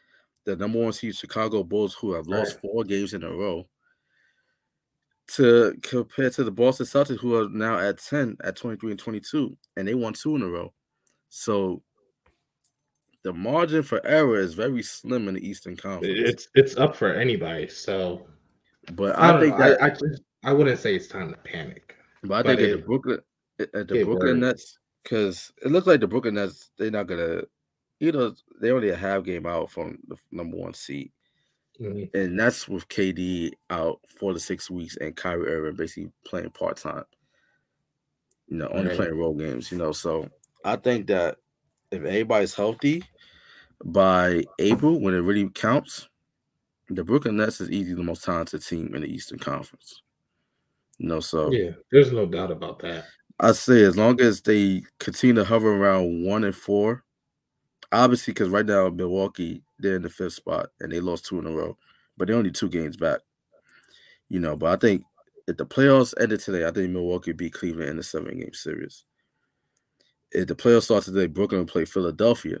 [0.45, 2.61] the number one seed Chicago Bulls, who have lost Right.
[2.61, 3.67] four games in a row,
[5.27, 9.57] to compare to the Boston Celtics, who are now at 10 at 23 and 22,
[9.75, 10.71] and they won two in a row.
[11.29, 11.81] So
[13.25, 16.13] the margin for error is very slim in the Eastern Conference.
[16.15, 17.67] It's it's up for anybody.
[17.67, 18.27] So
[18.93, 19.69] but I, I, think know.
[19.71, 21.95] that I, I just I wouldn't say it's time to panic.
[22.21, 23.19] But I But think at the Brooklyn
[23.59, 24.59] at the Brooklyn works.
[24.59, 27.41] Nets, because it looks like the Brooklyn Nets, they're not gonna,
[27.99, 31.11] you know, they only a half game out from the number one seed,
[31.81, 32.13] Mhm.
[32.13, 36.77] and that's with KD out four to six weeks and Kyrie Irving basically playing part
[36.77, 37.05] time.
[38.49, 38.97] You know, only Right.
[38.97, 39.71] playing role games.
[39.71, 40.29] You know, so
[40.63, 41.39] I think that
[41.89, 43.03] if everybody's healthy
[43.83, 46.07] by April, when it really counts,
[46.89, 50.01] the Brooklyn Nets is easily the most talented team in the Eastern Conference.
[50.97, 53.05] You know, so Yeah, there's no doubt about that.
[53.39, 57.03] I say as long as they continue to hover around one and four,
[57.91, 61.47] obviously because right now Milwaukee they're in the fifth spot and they lost two in
[61.47, 61.77] a row,
[62.17, 63.19] but they're only two games back.
[64.29, 65.03] You know, but I think
[65.47, 69.03] if the playoffs ended today, I think Milwaukee beat Cleveland in the seven game series.
[70.31, 72.59] If the playoffs start today, Brooklyn will play Philadelphia,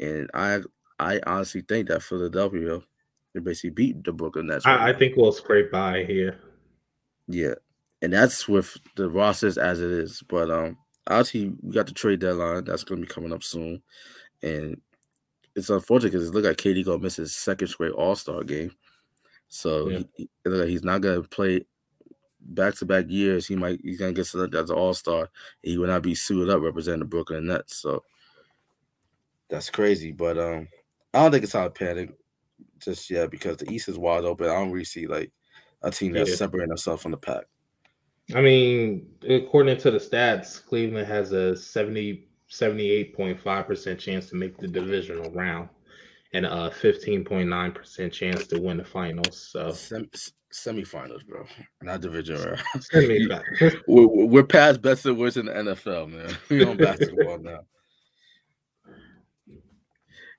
[0.00, 0.60] and I
[0.98, 2.80] I honestly think that Philadelphia
[3.34, 4.66] they basically beat the Brooklyn Nets.
[4.66, 6.38] right I, I think we'll scrape by here.
[7.26, 7.54] Yeah,
[8.02, 10.22] and that's with the rosters as it is.
[10.28, 13.82] But um, obviously we got the trade deadline that's going to be coming up soon,
[14.42, 14.80] and
[15.54, 18.72] it's unfortunate because it look like KD gonna miss his second straight All Star game.
[19.48, 20.02] So Yeah.
[20.16, 21.64] he, it like he's not going to play
[22.40, 25.28] back to back years, he might he's gonna get selected as an all star.
[25.62, 27.76] He will not be suited up representing the Brooklyn Nets.
[27.76, 28.04] So
[29.48, 30.12] that's crazy.
[30.12, 30.68] But um,
[31.14, 32.10] I don't think it's time to panic
[32.78, 34.48] just yet because the East is wide open.
[34.48, 35.32] I don't really see like
[35.82, 36.36] a team that's yeah.
[36.36, 37.44] separating itself from the pack.
[38.34, 44.68] I mean, according to the stats, Cleveland has a 70 78.5% chance to make the
[44.68, 45.68] divisional round
[46.32, 49.48] and a 15.9% chance to win the finals.
[49.52, 50.10] So Sem-
[50.52, 51.44] semifinals, bro,
[51.82, 52.62] not division round.
[52.92, 53.80] Semifinals.
[53.86, 56.36] we're, we're past best and worst in the NFL, man.
[56.48, 57.60] We on basketball now.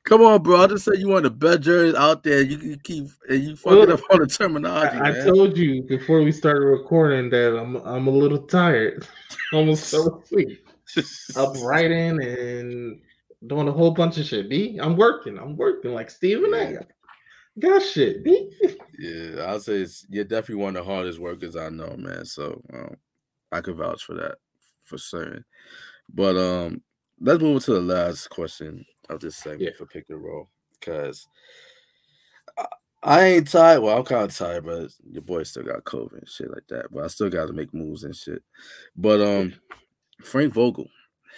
[0.09, 0.63] Come on, bro.
[0.63, 2.41] I just said you want the best jerseys out there.
[2.41, 4.97] You, you keep and you fucking well, up on the terminology.
[4.97, 9.07] I, I, told you before we started recording that I'm I'm a little tired.
[9.53, 10.67] Almost so asleep.
[11.35, 12.99] up writing and
[13.45, 14.49] doing a whole bunch of shit.
[14.49, 15.37] B, I'm working.
[15.37, 16.79] I'm working like Stephen A.
[17.59, 18.23] Got shit.
[18.23, 18.51] B.
[18.97, 22.25] Yeah, I'll say it's, you're definitely one of the hardest workers I know, man.
[22.25, 22.95] So um,
[23.51, 24.37] I could vouch for that
[24.85, 25.45] for certain.
[26.11, 26.81] But um,
[27.21, 29.77] let's move to the last question of this segment yeah.
[29.77, 31.27] for pick and roll because
[32.57, 32.65] I,
[33.03, 33.81] I, ain't tired.
[33.81, 36.91] Well, I'm kind of tired, but your boy still got COVID and shit like that.
[36.91, 38.41] But I still got to make moves and shit.
[38.95, 39.53] But um,
[40.23, 40.87] Frank Vogel,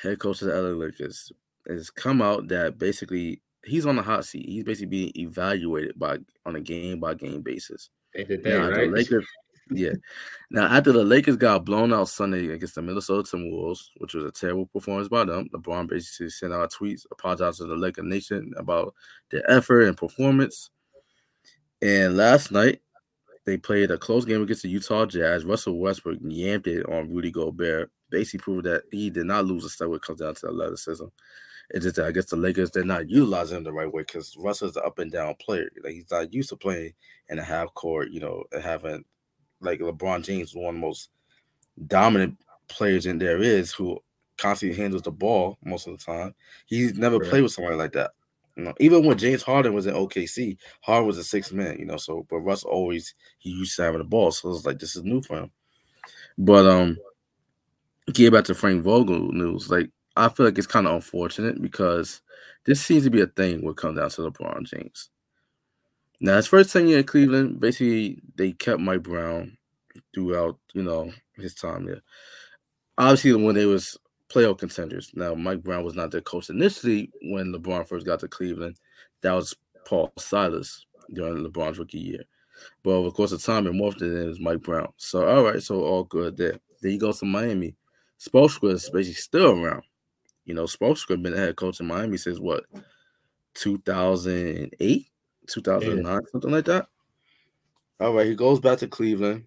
[0.02, 1.32] head coach of the LA Lakers,
[1.68, 4.48] has come out that basically he's on the hot seat.
[4.48, 7.90] He's basically being evaluated by on a game by game basis.
[8.14, 8.90] They did that, now, right?
[8.90, 9.26] The Lakers,
[9.72, 9.94] yeah.
[10.50, 14.32] Now after the Lakers got blown out Sunday against the Minnesota Timberwolves, which was a
[14.32, 18.94] terrible performance by them, LeBron basically sent out tweets apologizing to the Laker Nation about
[19.32, 20.70] their effort and performance.
[21.82, 22.82] And last night,
[23.46, 25.46] they played a close game against the Utah Jazz.
[25.46, 29.70] Russell Westbrook yamped it on Rudy Gobert, basically proved that he did not lose a
[29.70, 31.06] step when it comes down to athleticism.
[31.74, 34.36] It's just that I guess the Lakers they're not utilizing him the right way because
[34.38, 35.70] Russell's an up and down player.
[35.84, 36.94] Like he's not used to playing
[37.30, 39.06] in a half court, you know, having
[39.62, 41.10] like LeBron James, is one of the most
[41.88, 44.00] dominant players in there is who
[44.38, 46.34] constantly handles the ball most of the time.
[46.66, 47.30] He's never right.
[47.30, 48.12] played with somebody like that.
[48.56, 51.86] You know, even when James Harden was in OKC, Harden was a six man, you
[51.86, 51.98] know.
[51.98, 55.04] So, but Russ always he used to having the ball, so it's like this is
[55.04, 55.52] new for him.
[56.38, 56.98] But um,
[58.12, 62.22] get back to Frank Vogel news, like I feel like it's kind of unfortunate because
[62.66, 65.10] this seems to be a thing what comes down to LeBron James.
[66.24, 69.58] Now, his first ten year in Cleveland, basically they kept Mike Brown
[70.14, 72.02] throughout, you know, his time there.
[72.98, 73.98] Obviously, when they was
[74.32, 75.12] playoff contenders.
[75.16, 78.76] Now, Mike Brown was not their coach initially when LeBron first got to Cleveland.
[79.22, 79.56] That was
[79.86, 82.24] Paul Silas during LeBron's rookie year.
[82.84, 84.90] But of course the time, it morphed and was Mike Brown.
[84.98, 86.60] So, all right, so all good there.
[86.82, 87.76] Then he goes to Miami.
[88.20, 89.84] Spoelstra is basically still around.
[90.46, 92.64] You know, Spoelstra been the head coach in Miami since what,
[93.56, 95.11] 2008,
[95.52, 96.20] 2009, yeah.
[96.32, 96.88] something like that.
[98.00, 99.46] All right, he goes back to Cleveland.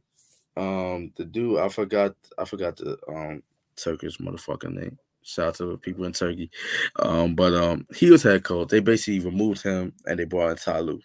[0.56, 3.42] Um, the dude, I forgot, I forgot the um
[3.76, 4.98] Turkish motherfucking name.
[5.22, 6.50] Shout out to the people in Turkey.
[6.96, 8.68] Um, but um, he was head coach.
[8.68, 11.00] They basically removed him and they brought in Ty Lue.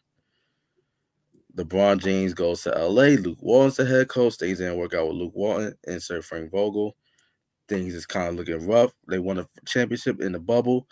[1.56, 3.16] LeBron James goes to LA.
[3.16, 4.34] Luke Walton's the head coach.
[4.34, 6.96] Stays in work out with Luke Walton and Sir Frank Vogel.
[7.68, 8.92] Things is kind of looking rough.
[9.08, 10.88] They won a championship in the bubble.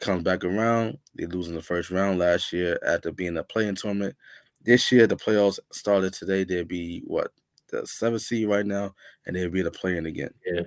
[0.00, 0.98] Comes back around.
[1.16, 4.14] They lose in the first round last year after being a play-in tournament.
[4.62, 6.44] This year, the playoffs started today.
[6.44, 7.32] They'll be what
[7.68, 8.94] the seventh seed right now,
[9.26, 10.30] and they'll be the playing again.
[10.46, 10.62] Yeah.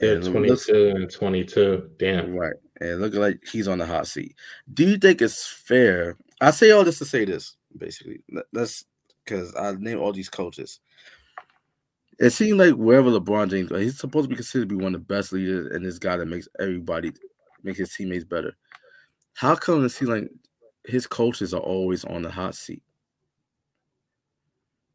[0.00, 1.90] They're 22 and 22.
[1.98, 2.34] Damn.
[2.34, 2.54] Right.
[2.80, 4.34] And looking like he's on the hot seat.
[4.72, 6.16] Do you think it's fair?
[6.40, 8.22] I say all this to say this, basically.
[8.52, 8.84] That's
[9.24, 10.80] because I name all these coaches.
[12.18, 15.00] It seems like wherever LeBron James, he's supposed to be considered to be one of
[15.00, 17.12] the best leaders and this guy that makes everybody
[17.66, 18.56] make his teammates better.
[19.34, 20.30] How come it seems like
[20.86, 22.82] his coaches are always on the hot seat?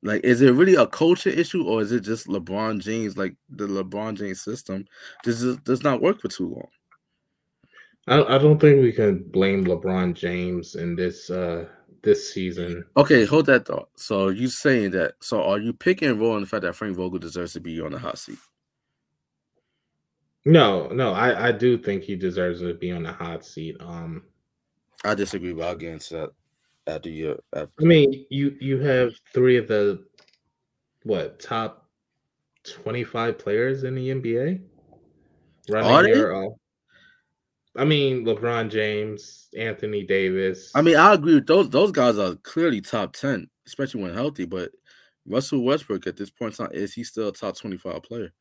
[0.03, 3.17] Like, is it really a culture issue, or is it just LeBron James?
[3.17, 4.85] Like the LeBron James system
[5.23, 6.67] does does not work for too long.
[8.07, 11.67] I, I don't think we can blame LeBron James in this uh
[12.01, 12.83] this season.
[12.97, 13.89] Okay, hold that thought.
[13.95, 15.13] So you saying that?
[15.21, 17.91] So are you picking and rolling the fact that Frank Vogel deserves to be on
[17.91, 18.39] the hot seat?
[20.45, 23.77] No, no, I I do think he deserves to be on the hot seat.
[23.79, 24.23] Um,
[25.03, 26.29] I disagree, but I'll get into that
[26.87, 27.39] after you.
[27.55, 27.71] After.
[27.79, 30.03] I mean, you you have three of the
[31.03, 31.87] what top
[32.63, 34.61] twenty five players in the NBA
[35.69, 36.33] running here.
[36.35, 36.49] Uh,
[37.75, 40.71] I mean, LeBron James, Anthony Davis.
[40.75, 41.69] I mean, I agree with those.
[41.69, 44.45] Those guys are clearly top ten, especially when healthy.
[44.45, 44.71] But
[45.25, 48.33] Russell Westbrook at this point in time is he still a top twenty five player?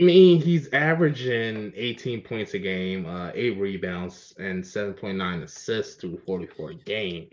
[0.00, 6.18] I mean, he's averaging 18 points a game, uh, eight rebounds, and 7.9 assists through
[6.24, 7.30] 44 game.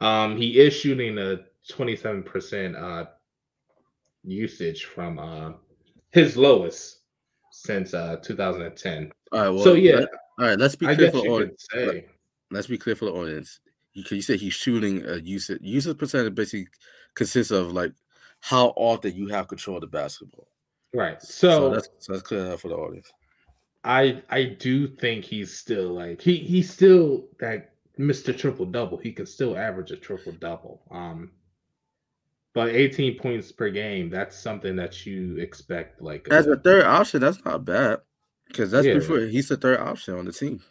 [0.00, 3.06] Um, he is shooting a 27% uh,
[4.24, 5.52] usage from uh,
[6.10, 7.00] his lowest
[7.52, 9.12] since uh 2010.
[9.30, 9.48] All right.
[9.50, 10.58] Well, so yeah, let- all right.
[10.58, 12.06] Let's be clear for say
[12.50, 13.60] Let's be clear for the audience.
[13.92, 15.60] You, can you said he's shooting a usage.
[15.62, 16.66] Usage percentage basically
[17.14, 17.92] consists of like
[18.40, 20.48] how often you have control of the basketball.
[20.94, 21.20] Right.
[21.22, 23.12] So, So, that's so let's clear up for the audience.
[23.84, 28.36] I I do think he's still like he he's still that Mr.
[28.36, 28.96] Triple Double.
[28.96, 30.82] He can still average a triple double.
[30.90, 31.30] Um,
[32.54, 36.00] but 18 points per game, that's something that you expect.
[36.00, 38.00] Like As a third option, that's not bad
[38.48, 38.94] because that's Yeah.
[38.94, 40.62] before he's the third option on the team.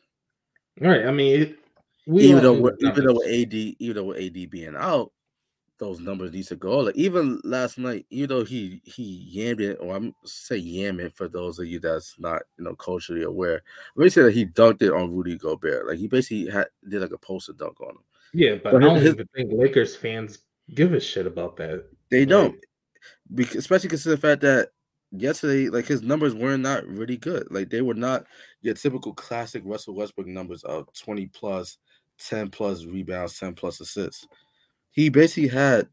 [0.80, 1.06] right.
[1.06, 1.60] I mean, it,
[2.08, 3.28] we even though even though with.
[3.28, 5.12] AD even though with AD being out,
[5.80, 6.80] those numbers need to go.
[6.80, 11.14] Like even last night, even though he he yammed it, or I'm say yam it
[11.16, 13.64] for those of you that's not you know culturally aware.
[14.08, 15.88] Say that he dunked it on Rudy Gobert.
[15.88, 18.04] Like he basically had did like a poster dunk on him.
[18.34, 20.40] yeah, but but I don't his- even think Lakers fans
[20.74, 21.86] give a shit about that.
[22.10, 22.56] They Like, don't,
[23.34, 24.70] because, especially considering the fact that
[25.12, 27.48] yesterday, like his numbers were not really good.
[27.52, 28.26] Like they were not
[28.62, 31.78] your typical classic Russell Westbrook numbers of 20 plus,
[32.20, 34.28] 10 plus rebounds, 10 plus assists.
[34.94, 35.90] He basically had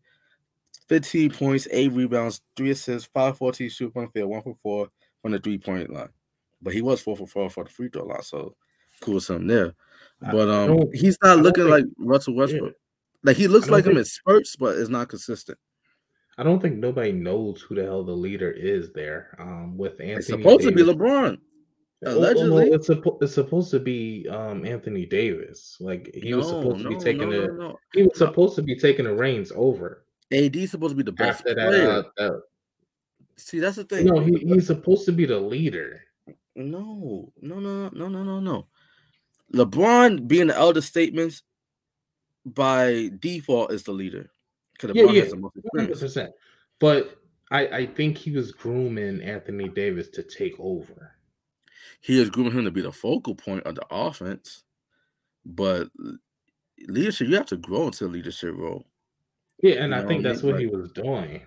[0.89, 4.89] 15 points, 8 rebounds, 3 assists, 5 14 shoot from the field, 1 for 4
[5.23, 6.11] from the three point line.
[6.63, 8.55] But he was 4 for 4 for the free throw line, so
[9.01, 9.75] cool something there.
[10.21, 12.75] But um, he's not looking think- like Russell Westbrook.
[13.23, 15.59] Like he looks like him think- in spurts, but it's not consistent.
[16.39, 19.37] I don't think nobody knows who the hell the leader is there.
[19.39, 21.39] Um, with Anthony, It's supposed to be LeBron.
[22.03, 22.69] Oh, no, allegedly.
[22.71, 25.77] it's, suppo- it's supposed to be um Anthony Davis.
[25.81, 27.79] Like he was supposed to be taking no, the no, no.
[27.93, 31.13] he was supposed to be taking the reins over AD is supposed to be the
[31.13, 31.69] best after that.
[31.69, 31.89] player.
[31.91, 32.43] Uh, that-
[33.37, 34.05] See, that's the thing.
[34.07, 36.03] no, he, he's supposed to be the leader.
[36.55, 38.67] no, no, no, no, no, no, no.
[39.55, 41.43] LeBron being the elder statements
[42.45, 44.31] by default is the leader
[44.83, 46.29] Yeah, LeBron yeah, has the most 100%.
[46.79, 47.17] But
[47.51, 51.17] I I think he was grooming Anthony Davis to take over.
[52.01, 54.65] He is grooming him to be the focal point of the offense,
[55.45, 55.91] but
[56.89, 58.85] leadership you have to grow into a leadership role
[59.63, 60.43] Yeah, and You I think I that's mean?
[60.43, 61.47] what he was doing.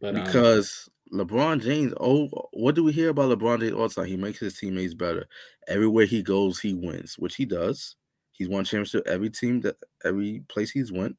[0.00, 1.92] But um, because LeBron James.
[2.00, 4.06] Oh, what do we hear about LeBron James all the time?
[4.06, 5.26] He makes his teammates better.
[5.68, 7.96] Everywhere he goes, he wins, which he does.
[8.32, 11.16] He's won championship every team that every place he's went.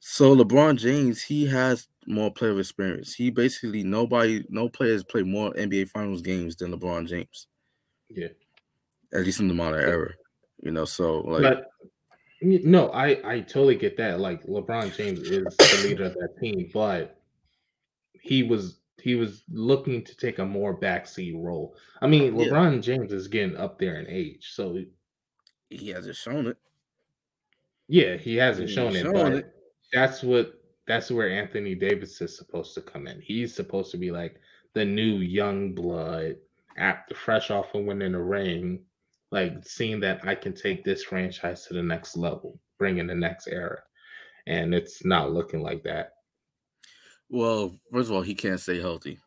[0.00, 3.14] So LeBron James, he has more player experience.
[3.14, 7.46] He basically nobody, no players play more NBA Finals games than LeBron James,
[8.08, 8.28] yeah,
[9.12, 10.12] at least in the modern era.
[10.62, 11.70] You know, so like but
[12.40, 14.20] no, I I totally get that.
[14.20, 17.20] Like LeBron James is the leader of that team, but
[18.12, 21.76] he was he was looking to take a more backseat role.
[22.00, 22.46] I mean, Yeah.
[22.46, 24.78] LeBron James is getting up there in age, so
[25.70, 26.56] he hasn't shown it.
[27.88, 29.54] yeah, he hasn't He shown it, shown it.
[29.92, 30.54] That's what
[30.86, 33.20] that's where Anthony Davis is supposed to come in.
[33.20, 34.40] He's supposed to be like
[34.74, 36.36] the new young blood,
[36.76, 38.80] after fresh off of winning a ring,
[39.30, 43.14] like seeing that I can take this franchise to the next level, bring in the
[43.14, 43.82] next era,
[44.46, 46.12] and it's not looking like that.
[47.28, 49.20] Well, first of all, he can't stay healthy.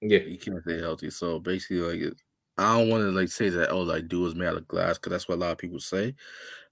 [0.00, 1.10] Yeah, He can't stay healthy.
[1.10, 2.14] So basically, like,
[2.58, 4.96] I don't want to like say that oh, like dude is made out of glass
[4.96, 6.14] because that's what a lot of people say.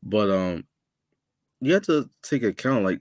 [0.02, 0.64] But um,
[1.60, 3.00] you have to take account like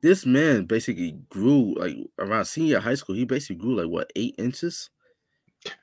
[0.00, 3.16] this man basically grew like around senior high school.
[3.16, 4.90] He basically grew like what eight inches.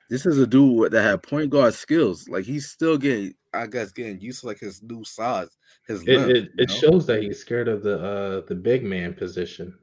[0.08, 2.28] This is a dude that had point guard skills.
[2.28, 5.56] Like he's still getting, I guess, getting used to like his new size,
[5.86, 6.30] his it length.
[6.30, 9.74] it, it shows that he's scared of the uh the big man position.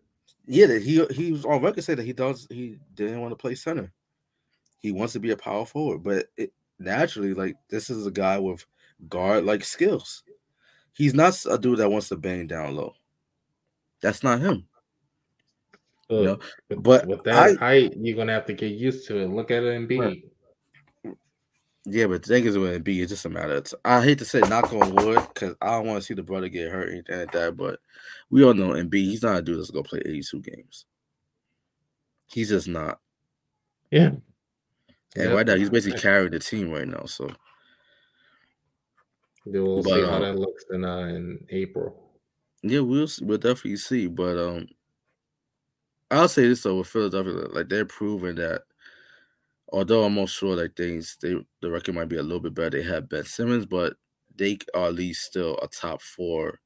[0.46, 3.38] Yeah, that he he was on record saying that he does he didn't want to
[3.38, 3.92] play center.
[4.80, 8.40] He wants to be a power forward, but it, naturally, like this is a guy
[8.40, 8.66] with
[9.08, 10.24] guard like skills.
[10.94, 12.94] He's not a dude that wants to bang down low.
[14.02, 14.68] That's not him.
[16.10, 16.40] Look, know,
[16.70, 19.28] with, but with that I- height, you're gonna have to get used to it.
[19.30, 20.00] Look at it, Embiid.
[20.00, 20.24] Right.
[21.86, 23.56] Yeah, but the thing is with Embiid, it's just a matter.
[23.56, 26.14] Of t- I hate to say knock on wood because I don't want to see
[26.14, 27.58] the brother get hurt or anything like that.
[27.58, 27.80] But
[28.30, 30.86] we all know Embiid, he's not a dude that's gonna play 82 games.
[32.32, 33.00] He's just not.
[33.92, 34.12] Yeah.
[35.16, 35.34] And Yep.
[35.36, 37.06] right now, he's basically carrying the team right now.
[37.06, 37.30] So
[39.46, 42.12] We'll But, see how um, that looks in uh, in April.
[42.62, 44.08] Yeah, we'll we'll definitely see.
[44.08, 44.68] But um,
[46.12, 48.64] I'll say this though with Philadelphia, like they're proving that.
[49.72, 52.70] Although I'm most sure like things they the record might be a little bit better.
[52.82, 53.96] They have Ben Simmons, but
[54.36, 56.60] they are at least still a top four,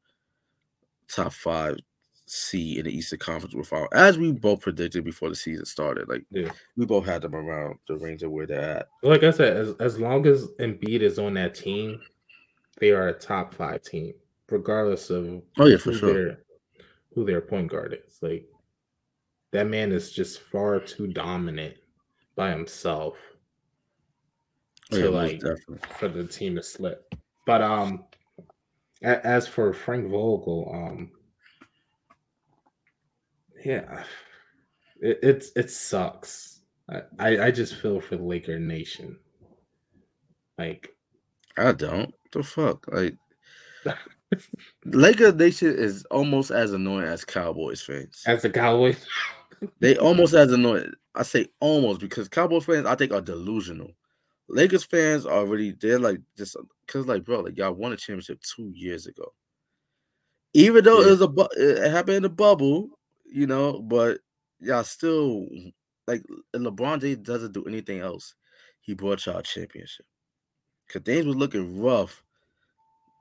[1.08, 1.78] top five
[2.26, 6.10] seed in the Eastern Conference without as we both predicted before the season started.
[6.10, 6.52] Like Yeah.
[6.76, 8.90] we both had them around the range of where they're at.
[9.02, 12.02] Like I said, as as long as Embiid is on that team,
[12.80, 14.14] they are a top five team,
[14.50, 16.14] regardless of Oh yeah, for who sure.
[16.14, 16.44] their
[17.14, 18.20] who their point guard is.
[18.22, 18.48] Like
[19.52, 21.76] that man is just far too dominant
[22.36, 23.16] by himself
[24.92, 25.42] Oh, to yeah, like
[26.00, 27.14] for the team to slip.
[27.46, 28.06] But um,
[29.04, 31.12] a- as for Frank Vogel, um,
[33.66, 34.04] yeah,
[35.02, 36.62] it it's it sucks.
[36.90, 39.20] I, I I just feel for the Laker Nation.
[40.58, 40.96] Like
[41.58, 42.14] I don't.
[42.32, 43.16] The fuck, like
[44.86, 48.24] Lakers Nation is almost as annoying as Cowboys fans.
[48.26, 49.06] as the Cowboys,
[49.80, 50.92] They almost as annoying.
[51.16, 53.92] I say almost because Cowboys fans, I think, are delusional.
[54.50, 56.56] Lakers fans are really they're like just
[56.86, 59.34] because like bro, like y'all won a championship two years ago.
[60.54, 62.90] Even though it was a bu- it happened in the bubble,
[63.26, 64.20] you know, but
[64.60, 65.48] y'all still
[66.08, 66.24] like
[66.56, 68.34] LeBron James doesn't do anything else.
[68.80, 70.06] He brought y'all a championship.
[70.90, 72.24] Cause things was looking rough.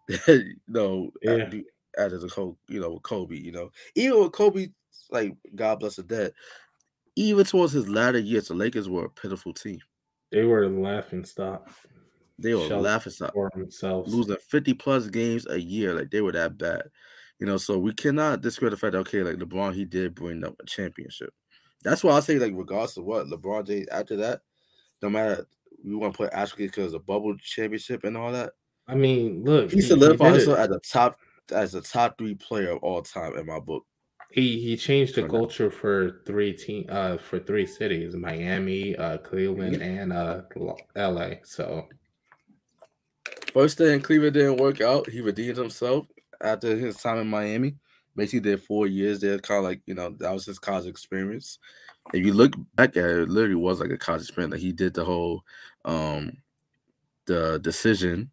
[0.28, 1.44] you know, Yeah.
[1.44, 1.60] after,
[1.98, 4.68] after the whole, you know, with Kobe, you know, even with Kobe,
[5.10, 6.32] like God bless the dead,
[7.16, 9.80] even towards his latter years, the Lakers were a pitiful team.
[10.30, 11.68] they were laughing stock
[12.38, 14.12] They were Shelter laughing stock, for themselves.
[14.12, 15.94] losing 50 plus games a year.
[15.94, 16.90] Like they were that bad.
[17.40, 20.44] You know, so we cannot discredit the fact that okay, like LeBron, he did bring
[20.44, 21.34] up a championship.
[21.84, 24.42] That's why I say, like, regardless of what LeBron James after that,
[25.02, 25.46] no matter
[25.84, 28.52] we want to put asterisk because a bubble championship and all that,
[28.88, 31.18] I mean, look, he he, solidified himself as a top
[31.52, 33.84] as a top three player of all time in my book.
[34.32, 39.82] he he changed the culture for three team uh for three cities: Miami, uh Cleveland,
[39.82, 40.42] and uh
[40.96, 41.30] LA.
[41.44, 41.88] So
[43.52, 45.08] First day in Cleveland didn't work out.
[45.08, 46.06] He redeemed himself
[46.42, 47.76] after his time in Miami.
[48.14, 49.38] Basically, did four years there.
[49.38, 51.58] Kind of like you know that was his college experience.
[52.12, 54.52] If you look back at it, it literally was like a college experience.
[54.52, 55.42] Like he did the whole,
[55.84, 56.32] um,
[57.26, 58.30] the decision,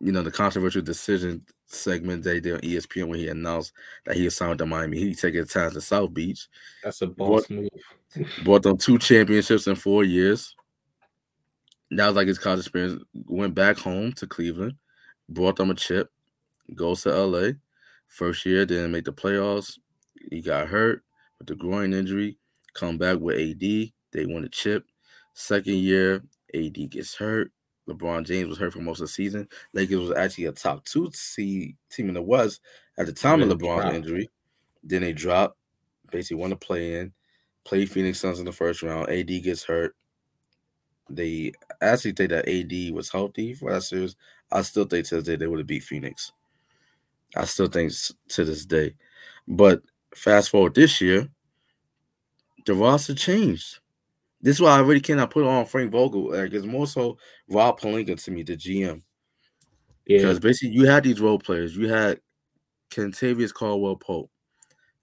[0.00, 3.72] you know, the controversial decision segment they did on ESPN when he announced
[4.04, 4.98] that he was signed to Miami.
[4.98, 6.48] He taking time to South Beach,
[6.82, 7.68] that's a boss move.
[8.44, 10.54] brought them two championships in four years.
[11.92, 13.02] That was like his college experience.
[13.26, 14.74] Went back home to Cleveland,
[15.28, 16.10] brought them a chip,
[16.74, 17.52] goes to LA.
[18.08, 19.78] First year, didn't make the playoffs.
[20.30, 21.04] He got hurt
[21.38, 22.38] with the groin injury.
[22.74, 23.60] Come back with AD.
[23.60, 24.84] They won the chip.
[25.34, 26.22] Second year,
[26.54, 27.52] AD gets hurt.
[27.88, 29.48] LeBron James was hurt for most of the season.
[29.72, 32.60] Lakers was actually a top two seed team in the West
[32.98, 33.94] at the time of LeBron's dropped.
[33.94, 34.30] injury.
[34.82, 35.56] Then they dropped.
[36.10, 37.12] Basically, want to play in.
[37.64, 39.10] Play Phoenix Suns in the first round.
[39.10, 39.94] AD gets hurt.
[41.08, 44.16] They actually think that AD was healthy for that series.
[44.50, 46.32] I still think to this day they would have beat Phoenix.
[47.36, 47.92] I still think
[48.28, 48.94] to this day.
[49.46, 49.82] But
[50.14, 51.28] fast forward this year,
[52.66, 53.78] the roster changed.
[54.42, 56.30] This is why I really cannot put on Frank Vogel.
[56.32, 59.02] Like it's more so Rob Pelinka to me, the GM.
[60.06, 61.76] Yeah, Because basically you had these role players.
[61.76, 62.20] You had
[62.90, 64.30] Kentavious Caldwell Pope,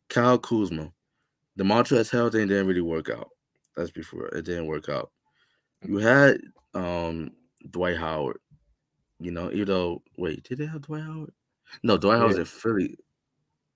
[0.09, 0.91] Kyle Kuzma.
[1.55, 3.29] The Montrezl Harrell thing didn't really work out.
[3.75, 5.11] That's before it didn't work out.
[5.83, 6.39] You had
[6.73, 7.31] um
[7.69, 8.39] Dwight Howard.
[9.19, 11.31] You know, even though wait, did they have Dwight Howard?
[11.83, 12.41] No, Dwight Howard was Yeah.
[12.41, 12.97] in Philly.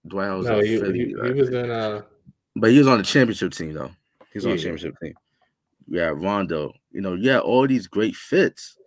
[0.08, 1.00] Dwight Howard was no, in he, Philly.
[1.00, 2.02] he, he was in uh
[2.56, 3.92] But he was on the championship team though.
[4.34, 5.14] He's was on the championship team.
[5.88, 6.74] Yeah, Rondo.
[6.92, 8.78] You know, yeah, all these great fits.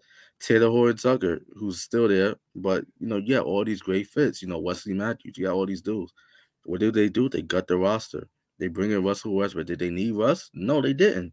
[0.40, 4.42] Talen Horton Tucker, who's still there, but you know, yeah, all these great fits.
[4.42, 5.38] You know, Wesley Matthews.
[5.38, 6.12] You got all these dudes.
[6.64, 7.28] What did they do?
[7.28, 8.28] They gut the roster.
[8.58, 9.66] They bring in Russell Westbrook.
[9.66, 10.50] Did they need Russ?
[10.54, 11.32] No, they didn't.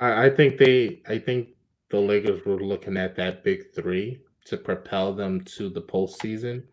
[0.00, 1.50] I, I think they I think
[1.90, 6.64] the Lakers were looking at that big three to propel them to the postseason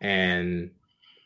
[0.00, 0.70] and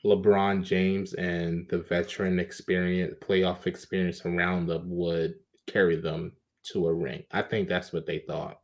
[0.04, 5.34] LeBron James and the veteran experience playoff experience around them would
[5.66, 6.32] carry them
[6.64, 7.22] to a ring.
[7.32, 8.60] I think that's what they thought.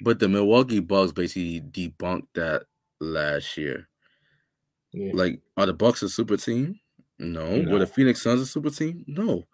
[0.00, 2.64] But the Milwaukee Bucks basically debunked that
[3.00, 3.88] last year.
[4.92, 5.12] Yeah.
[5.14, 6.78] Like, are the Bucks a super team?
[7.18, 7.56] No.
[7.56, 7.72] No.
[7.72, 9.04] Were the Phoenix Suns a super team?
[9.06, 9.44] No.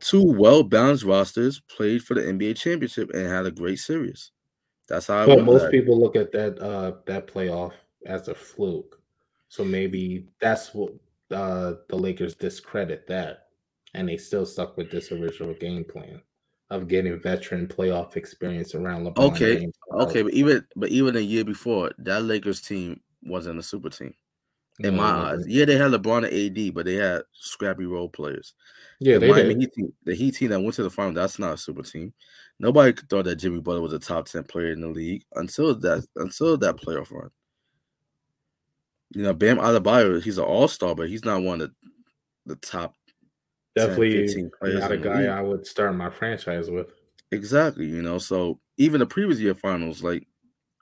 [0.00, 4.32] Two well balanced rosters played for the NBA championship and had a great series.
[4.88, 5.70] That's how I But most that.
[5.70, 7.72] people look at that uh that playoff
[8.04, 8.99] as a fluke.
[9.50, 10.94] So maybe that's what
[11.30, 13.48] uh the Lakers discredit that
[13.94, 16.22] and they still stuck with this original game plan
[16.70, 19.68] of getting veteran playoff experience around LeBron Okay.
[19.92, 24.14] Okay, but even but even a year before, that Lakers team wasn't a super team.
[24.78, 25.44] In No, my eyes.
[25.48, 28.54] Yeah, they had LeBron and AD, but they had scrappy role players.
[29.00, 29.60] Yeah, the they Miami did.
[29.62, 32.14] Heat team, the Heat team that went to the final, that's not a super team.
[32.60, 36.06] Nobody thought that Jimmy Butler was a top 10 player in the league until that
[36.16, 37.30] until that playoff run.
[39.10, 41.72] You know, Bam Adebayo, he's an all-star, but he's not one of
[42.46, 42.94] the top
[43.76, 45.24] 10, Definitely 15 players not a guy.
[45.24, 46.92] I would start my franchise with.
[47.32, 48.18] Exactly, you know.
[48.18, 50.26] So even the previous year finals, like,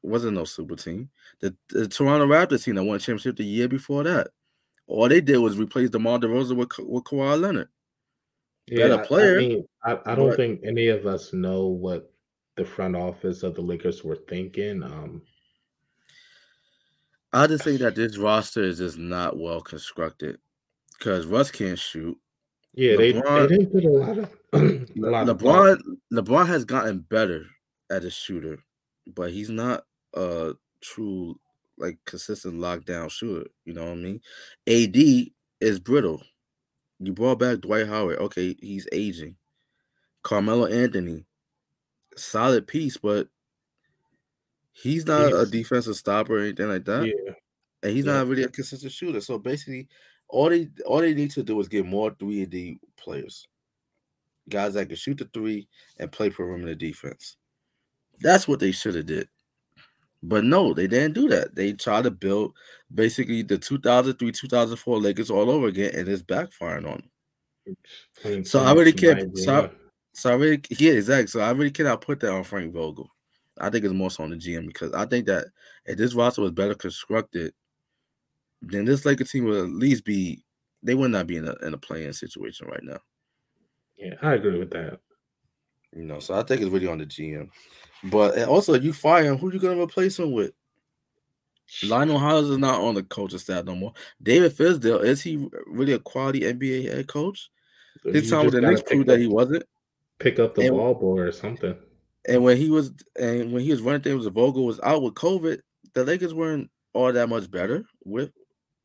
[0.03, 1.11] wasn't no super team.
[1.41, 4.29] The, the Toronto Raptors team that won a championship the year before that,
[4.87, 7.69] all they did was replace DeMar DeRozan with with Kawhi Leonard.
[8.67, 9.37] yeah, better player.
[9.37, 12.11] I, mean, I, I don't but, think any of us know what
[12.57, 14.83] the front office of the Lakers were thinking.
[14.83, 15.23] Um,
[17.33, 20.39] I just think that this roster is just not well constructed
[20.99, 22.17] because Russ can't shoot.
[22.75, 25.73] Yeah, LeBron, they, they didn't put a lot of a lot LeBron.
[25.73, 27.45] Of LeBron has gotten better
[27.91, 28.59] at a shooter,
[29.15, 31.39] but he's not a true
[31.77, 33.49] like consistent lockdown shooter.
[33.65, 34.21] You know what I mean?
[34.67, 36.23] AD is brittle.
[37.01, 38.19] You brought back Dwight Howard.
[38.19, 39.37] Okay, he's aging.
[40.23, 41.25] Carmelo Anthony,
[42.17, 43.29] solid piece, but
[44.83, 47.07] he's not a defensive stopper or anything like that.
[47.07, 47.33] Yeah.
[47.83, 48.15] And he's yeah.
[48.15, 49.21] not really a consistent shooter.
[49.21, 49.89] So basically,
[50.29, 53.47] all they all they need to do is get more three and D players,
[54.49, 55.69] guys that can shoot the three
[55.99, 57.37] and play perimeter defense.
[58.21, 59.29] That's what they should have did.
[60.23, 61.55] But no, they didn't do that.
[61.55, 62.53] They tried to build
[62.93, 67.03] basically the 2003 2004 Lakers all over again, and it's backfiring on
[68.25, 68.45] them.
[68.45, 69.37] So I really can't.
[69.39, 69.71] So I,
[70.13, 71.29] so I really, yeah, exactly.
[71.29, 73.09] So I really cannot put that on Frank Vogel.
[73.61, 75.47] I think it's more so on the GM because I think that
[75.85, 77.53] if this roster was better constructed,
[78.63, 80.45] then this Lakers team would at least be.
[80.83, 82.99] They would not be in a in a playing situation right now.
[83.97, 85.01] Yeah, I agree with that.
[85.95, 87.51] You know, so I think it's really on the GM.
[88.05, 90.53] But also, you fire him, who are you gonna replace him with?
[91.83, 93.93] Lionel Hollins is not on the coaching staff no more.
[94.23, 97.51] David Fizdale is he really a quality NBA head coach?
[98.05, 99.65] His time with the Knicks proved that he wasn't.
[100.19, 101.77] Pick up the and, ball boy or something.
[102.27, 105.61] And when he was and when he was running things, Vogel was out with COVID.
[105.95, 108.31] The Lakers weren't all that much better with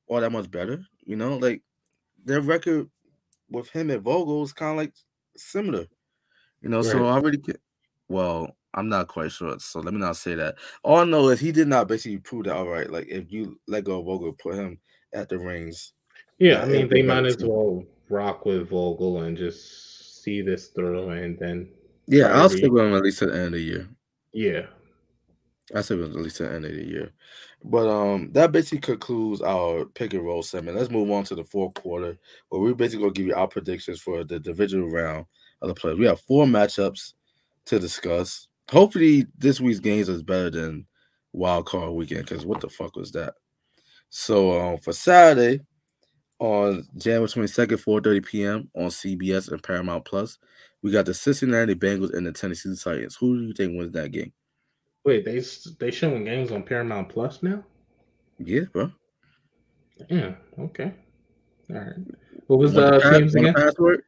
[0.07, 0.83] all that much better.
[1.05, 1.61] You know, like
[2.23, 2.89] their record
[3.49, 4.93] with him and Vogel is kind of like
[5.35, 5.85] similar.
[6.61, 6.85] You know, right.
[6.85, 7.59] so I really get
[8.07, 9.57] well, I'm not quite sure.
[9.59, 10.55] So let me not say that.
[10.83, 12.89] All I know is he did not basically prove that all right.
[12.89, 14.79] Like if you let go of Vogel, put him
[15.13, 15.93] at the rings.
[16.39, 21.09] Yeah, I mean they might as well rock with Vogel and just see this through
[21.09, 21.69] and then
[22.07, 23.87] Yeah, I'll stick with him at least to the end of the year.
[24.33, 24.65] Yeah.
[25.73, 27.11] I said at least to the end of the year.
[27.63, 30.77] But um that basically concludes our pick and roll segment.
[30.77, 32.17] Let's move on to the fourth quarter
[32.49, 35.25] where we're basically gonna give you our predictions for the divisional round
[35.61, 35.97] of the players.
[35.97, 37.13] We have four matchups
[37.65, 38.47] to discuss.
[38.69, 40.85] Hopefully, this week's games is better than
[41.31, 43.35] Wild Card Weekend because what the fuck was that?
[44.09, 45.61] So um, for Saturday
[46.39, 48.69] on January 22nd, 4:30 p.m.
[48.75, 50.37] on CBS and Paramount Plus,
[50.83, 53.15] we got the Cincinnati Bengals and the Tennessee Titans.
[53.15, 54.33] Who do you think wins that game?
[55.05, 55.41] Wait, they
[55.79, 57.63] they showing games on Paramount Plus now?
[58.37, 58.91] Yeah, bro.
[60.09, 60.35] Yeah.
[60.59, 60.93] Okay.
[61.69, 61.93] All right.
[62.47, 63.53] What was the, the teams again?
[63.53, 64.03] Password?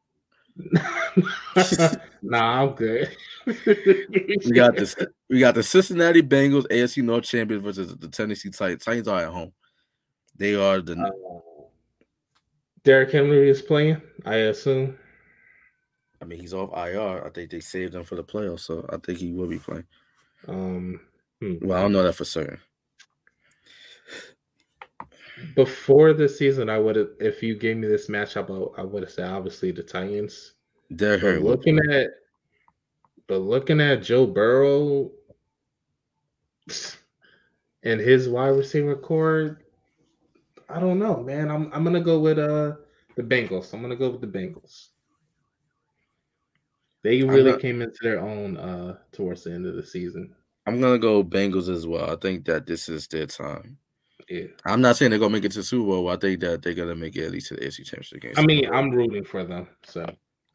[2.22, 3.16] nah, I'm good.
[3.46, 4.96] we got this.
[5.30, 8.84] We got the Cincinnati Bengals, AFC North champions versus the Tennessee Titans.
[8.84, 9.54] Titans are at home.
[10.36, 10.98] They are the.
[10.98, 11.42] Uh,
[12.84, 14.02] Derrick Henry is playing.
[14.26, 14.98] I assume.
[16.26, 17.24] I mean, he's off IR.
[17.24, 19.86] I think they saved him for the playoffs, so I think he will be playing.
[20.48, 21.00] Um.
[21.40, 21.56] Hmm.
[21.62, 22.58] Well, I don't know that for certain.
[25.56, 27.10] Before the season, I would have.
[27.20, 30.54] If you gave me this matchup, I, I would have said obviously the Titans.
[30.90, 32.08] They're looking at
[33.28, 35.12] but looking at Joe Burrow
[37.84, 39.60] and his wide receiver corps,
[40.70, 41.52] I don't know, man.
[41.52, 42.78] I'm I'm gonna go with uh
[43.16, 43.74] the Bengals.
[43.74, 44.88] I'm gonna go with the Bengals.
[47.06, 50.34] They really not, came into their own uh towards the end of the season.
[50.66, 52.10] I'm gonna go Bengals as well.
[52.10, 53.78] I think that this is their time.
[54.28, 54.46] Yeah.
[54.66, 56.10] I'm not saying they're gonna make it to Super Bowl.
[56.10, 58.34] I think that they're gonna make it at least to the AFC Championship game.
[58.38, 59.68] I mean, I'm rooting for them.
[59.86, 60.04] So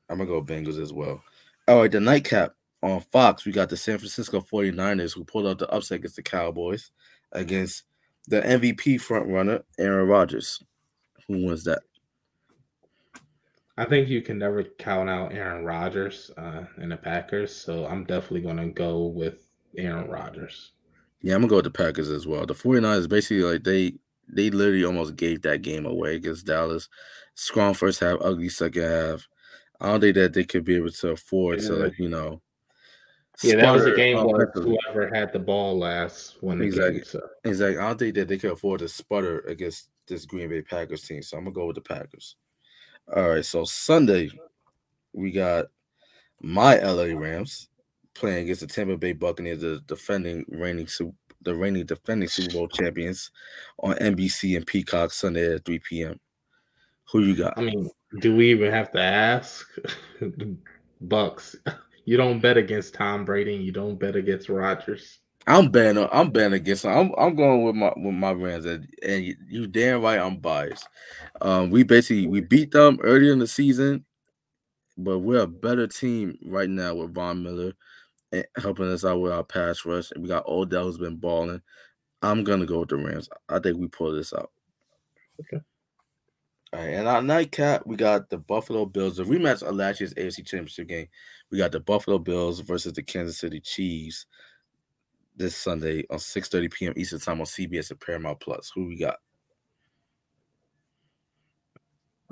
[0.09, 1.22] I'm gonna go Bengals as well.
[1.68, 5.61] All right, the nightcap on Fox, we got the San Francisco 49ers who pulled out
[5.61, 6.90] the upset against the Cowboys
[7.30, 7.84] against
[8.26, 10.61] the MVP front runner, Aaron Rodgers.
[11.28, 11.82] Who wins that?
[13.81, 18.05] I think you can never count out Aaron Rodgers uh, and the Packers, so I'm
[18.05, 20.72] definitely going to go with Aaron Rodgers.
[21.22, 22.45] Yeah, I'm going to go with the Packers as well.
[22.45, 23.95] The 49ers basically like they
[24.28, 26.91] they literally almost gave that game away against Dallas.
[27.37, 29.26] Strong first half, ugly second half.
[29.81, 31.68] I don't think that they could be able to afford yeah.
[31.68, 32.43] to like, you know,
[33.43, 36.97] yeah, that was a game where whoever had the ball last won exactly.
[36.97, 37.05] game.
[37.05, 37.20] So.
[37.45, 37.78] Exactly.
[37.78, 41.22] I don't think that they can afford to sputter against this Green Bay Packers team.
[41.22, 42.37] So I'm gonna go with the Packers.
[43.14, 43.44] All right.
[43.44, 44.30] So Sunday,
[45.12, 45.66] we got
[46.40, 47.68] my LA Rams
[48.14, 50.88] playing against the Tampa Bay Buccaneers, the defending reigning
[51.42, 53.30] the reigning defending Super Bowl champions
[53.78, 56.20] on NBC and Peacock Sunday at 3 p.m.
[57.12, 57.54] Who you got?
[57.56, 57.90] I mean,
[58.20, 59.66] do we even have to ask?
[61.06, 61.56] Bucs.
[62.06, 63.54] You don't bet against Tom Brady.
[63.54, 65.20] You don't bet against Rodgers.
[65.51, 66.07] I'm betting.
[66.12, 66.86] I'm betting against.
[66.86, 67.12] I'm.
[67.18, 70.88] I'm going with my with my Rams, and, and you, you damn right I'm biased.
[71.42, 74.05] Um, we basically we beat them earlier in the season,
[74.96, 77.72] but we're a better team right now with Von Miller
[78.30, 80.12] and helping us out with our pass rush.
[80.12, 81.62] And we got Odell who's been balling.
[82.22, 83.28] I'm gonna go with the Rams.
[83.48, 84.53] I think we pull this out.
[85.40, 85.64] Okay.
[86.72, 89.16] All right, and our nightcap, we got the Buffalo Bills.
[89.16, 91.09] The rematch of last year's AFC Championship game.
[91.51, 94.26] We got the Buffalo Bills versus the Kansas City Chiefs
[95.41, 96.93] this Sunday on 6:30 p.m.
[96.97, 98.70] Eastern Time on CBS and Paramount Plus.
[98.74, 99.16] Who we got?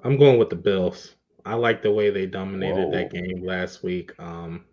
[0.04, 1.16] I'm going with the Bills.
[1.44, 2.90] I like the way they dominated Whoa.
[2.92, 4.12] that game last week.
[4.20, 4.64] Um,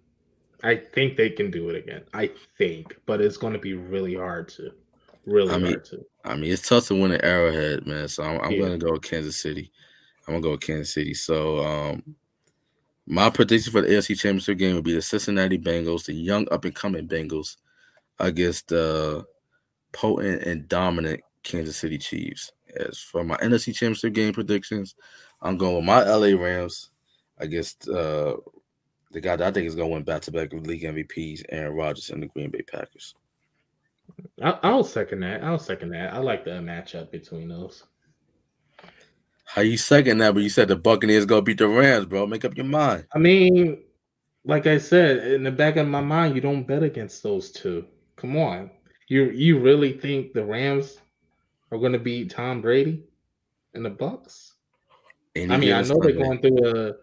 [0.64, 2.04] I think they can do it again.
[2.14, 4.72] I think, but it's going to be really hard to,
[5.26, 6.06] really I mean, hard to.
[6.26, 8.08] I mean, it's tough to win an Arrowhead, man.
[8.08, 8.64] So I'm, I'm Yeah.
[8.64, 9.72] gonna go with Kansas City.
[10.28, 11.14] I'm gonna go with Kansas City.
[11.14, 12.16] So um,
[13.08, 16.66] my prediction for the AFC Championship game would be the Cincinnati Bengals, the young up
[16.66, 17.58] and coming Bengals,
[18.20, 19.26] against the
[19.92, 22.52] potent and dominant Kansas City Chiefs.
[22.76, 24.96] As for my NFC Championship game predictions,
[25.42, 26.90] I'm going with my LA Rams
[27.38, 28.36] against uh,
[29.12, 32.10] the guy that I think is going to win back-to-back with league MVPs, Aaron Rodgers
[32.10, 33.16] and the Green Bay Packers.
[34.42, 35.44] I, I'll second that.
[35.44, 36.14] I'll second that.
[36.14, 37.84] I like the matchup between those.
[39.46, 40.34] How you second that?
[40.34, 42.28] But you said the Buccaneers gonna beat the Rams, bro.
[42.28, 43.06] Make up your mind.
[43.14, 43.84] I mean,
[44.44, 47.86] like I said, in the back of my mind, you don't bet against those two.
[48.18, 48.72] Come on,
[49.08, 51.00] you you really think the Rams
[51.72, 53.04] are going to beat Tom Brady
[53.74, 54.52] and the Bucs?
[55.36, 56.96] Any I mean, I know they're going through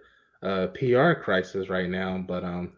[0.42, 2.72] a, a PR crisis right now, but um,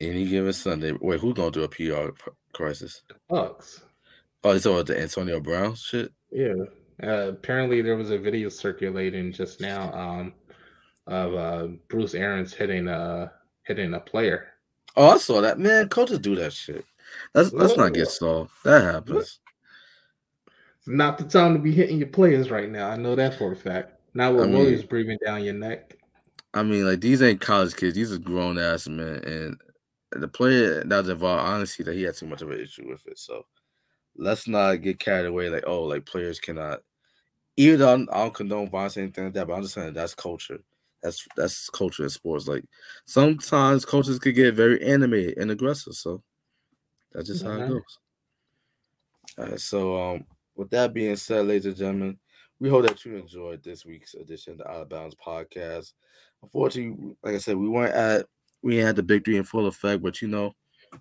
[0.00, 0.92] Any given Sunday.
[1.00, 2.10] Wait, who's going to do a PR
[2.52, 3.02] crisis?
[3.30, 3.80] Bucs,
[4.44, 6.12] Oh, it's about the Antonio Brown shit.
[6.30, 6.54] yeah.
[7.02, 10.32] Uh, apparently, there was a video circulating just now um,
[11.06, 13.32] of uh, Bruce Arians hitting a
[13.62, 14.48] hitting a player.
[14.96, 15.60] Oh, I saw that.
[15.60, 16.84] Man, coaches do that shit.
[17.38, 18.52] Let's let's not get soft.
[18.64, 19.38] That happens.
[20.78, 22.88] It's not the time to be hitting your players right now.
[22.90, 23.92] I know that for a fact.
[24.14, 25.96] Not with I mean- Williams breathing down your neck.
[26.54, 27.94] I mean, like these ain't college kids.
[27.94, 29.60] These are grown ass men, and
[30.12, 33.06] the player that was involved, honestly, that he had too much of an issue with
[33.06, 33.18] it.
[33.18, 33.44] So
[34.16, 35.50] let's not get carried away.
[35.50, 36.80] Like, oh, like players cannot.
[37.56, 40.14] Even though I don't condone violence or anything like that, but I'm just saying that's
[40.14, 40.58] culture.
[41.02, 42.48] That's that's culture in sports.
[42.48, 42.64] Like
[43.04, 45.94] sometimes coaches could get very animated and aggressive.
[45.94, 46.22] So
[47.12, 47.68] that's just how it Mhm.
[47.68, 47.98] goes.
[49.38, 49.60] All right.
[49.60, 50.24] So um,
[50.56, 52.18] with that being said, ladies and gentlemen,
[52.60, 55.92] we hope that you enjoyed this week's edition of the Out of Bounds podcast.
[56.42, 58.26] Unfortunately, like I said, we weren't at
[58.62, 60.54] we had the big three in full effect, but you know,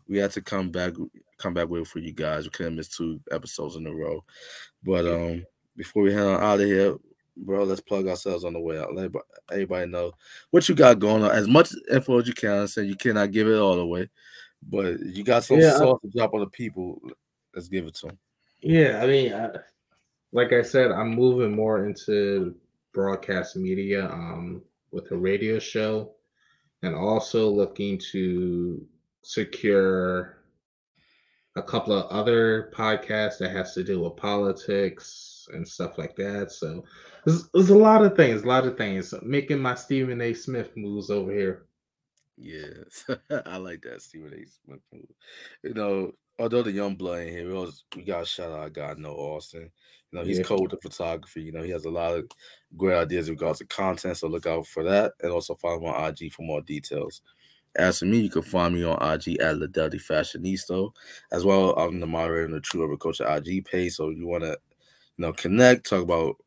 [0.07, 0.93] we had to come back
[1.37, 2.43] come back with for you guys.
[2.45, 4.23] We couldn't miss two episodes in a row.
[4.83, 5.45] But um
[5.75, 6.95] before we head on out of here,
[7.37, 8.93] bro, let's plug ourselves on the way out.
[8.95, 9.11] Let
[9.51, 10.11] everybody, know
[10.51, 11.31] what you got going on.
[11.31, 12.67] As much info as you can.
[12.67, 14.09] Said you cannot give it all away,
[14.63, 17.01] but you got some Yeah, to drop on the people.
[17.53, 18.17] Let's give it to them.
[18.61, 19.49] Yeah, I mean, I,
[20.31, 22.55] like I said, I'm moving more into
[22.93, 26.11] broadcast media um, with a radio show,
[26.81, 28.85] and also looking to
[29.23, 30.37] secure
[31.55, 36.51] a couple of other podcasts that has to do with politics and stuff like that.
[36.51, 36.83] So
[37.25, 39.13] there's, there's a lot of things, a lot of things.
[39.23, 40.33] Making my Stephen A.
[40.33, 41.66] Smith moves over here.
[42.37, 43.05] Yes,
[43.45, 44.45] I like that Stephen A.
[44.45, 44.81] Smith.
[45.63, 48.73] You know, although the young blood in here, we, always, we got to shout out
[48.73, 49.71] guy Noah Austin.
[50.11, 50.45] You know, he's Yeah.
[50.61, 51.41] with the photography.
[51.43, 52.29] You know, he has a lot of
[52.77, 54.17] great ideas in regards to content.
[54.17, 57.21] So look out for that, and also follow him on IG for more details.
[57.75, 60.91] As for me, you can find me on IG at Ladelli Fashionista,
[61.31, 61.73] as well.
[61.77, 63.93] I'm the moderator of the True Urban Culture IG page.
[63.95, 64.51] So you want to,
[65.17, 66.37] you know, connect, talk about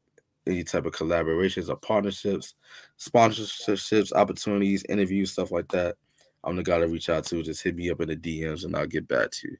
[0.46, 2.54] any type of collaborations or partnerships,
[2.98, 5.96] sponsorships, opportunities, interviews, stuff like that.
[6.42, 7.42] I'm the guy to reach out to.
[7.42, 9.56] Just hit me up in the DMs and I'll get back to you.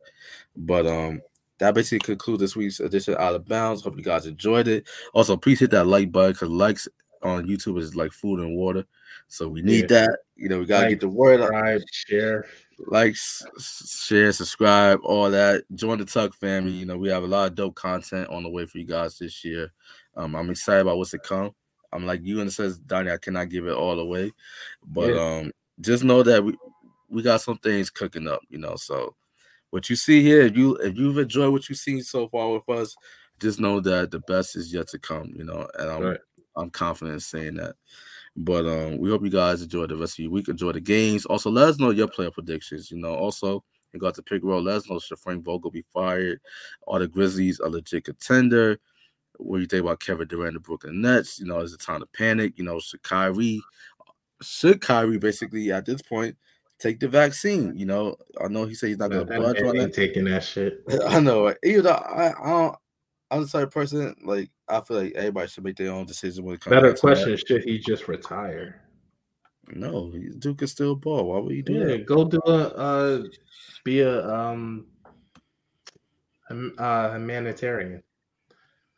[0.56, 1.20] But um,
[1.58, 3.82] that basically concludes this week's edition of Out of Bounds.
[3.82, 4.88] Hope you guys enjoyed it.
[5.12, 6.88] Also, please hit that like button because likes
[7.22, 8.86] on YouTube is like food and water.
[9.28, 10.06] So we need Yeah.
[10.06, 10.18] that.
[10.36, 11.48] You know, we gotta Like, get the word out.
[11.48, 12.46] Subscribe, share.
[12.86, 15.64] Like, share, subscribe, all that.
[15.74, 16.72] Join the Tuck family.
[16.72, 19.18] You know, we have a lot of dope content on the way for you guys
[19.18, 19.72] this year.
[20.16, 21.52] Um, I'm excited about what's to come.
[21.92, 24.32] I'm like you and says, Donnie, I cannot give it all away.
[24.86, 25.38] But Yeah.
[25.38, 26.56] um, just know that we
[27.08, 28.76] we got some things cooking up, you know.
[28.76, 29.16] So
[29.70, 32.68] what you see here, if you if you've enjoyed what you've seen so far with
[32.68, 32.94] us,
[33.40, 36.20] just know that the best is yet to come, you know, and I'm Right.
[36.56, 37.76] I'm confident in saying that.
[38.36, 41.26] But um, we hope you guys enjoy the rest of your week, enjoy the games.
[41.26, 42.90] Also, let us know your player predictions.
[42.90, 44.62] You know, also you got to pick roll.
[44.62, 46.40] Let us know should Frank Vogel be fired?
[46.86, 48.78] Are the Grizzlies a legit contender?
[49.38, 51.40] What do you think about Kevin Durant, the Brooklyn Nets?
[51.40, 52.54] You know, is it time to panic?
[52.56, 53.62] You know, should Kyrie,
[54.42, 56.36] should Kyrie basically at this point
[56.78, 57.76] take the vaccine?
[57.76, 59.94] You know, I know he said he's not going to That budge man on ain't
[59.94, 60.82] taking that shit.
[61.06, 62.76] I know, even though I, I don't,
[63.30, 66.44] I'm the type of person like I feel like everybody should make their own decision
[66.44, 66.74] when it comes.
[66.74, 67.00] Better to that.
[67.00, 68.82] question: Should he just retire?
[69.68, 71.24] No, Duke can still ball.
[71.24, 72.06] Why would you do Yeah, that?
[72.06, 73.22] go do a uh,
[73.84, 74.86] be a um
[76.50, 78.02] a, uh, humanitarian.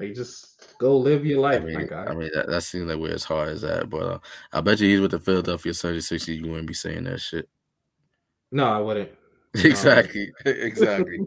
[0.00, 2.06] Like just go live your I life, my mean, guy.
[2.06, 3.90] I mean that, that seems like where his heart is at.
[3.90, 4.18] But uh,
[4.52, 6.28] I bet you he's with the Philadelphia 76ers.
[6.28, 7.48] You wouldn't be saying that shit.
[8.50, 9.10] No, I wouldn't.
[9.64, 11.18] Exactly, exactly.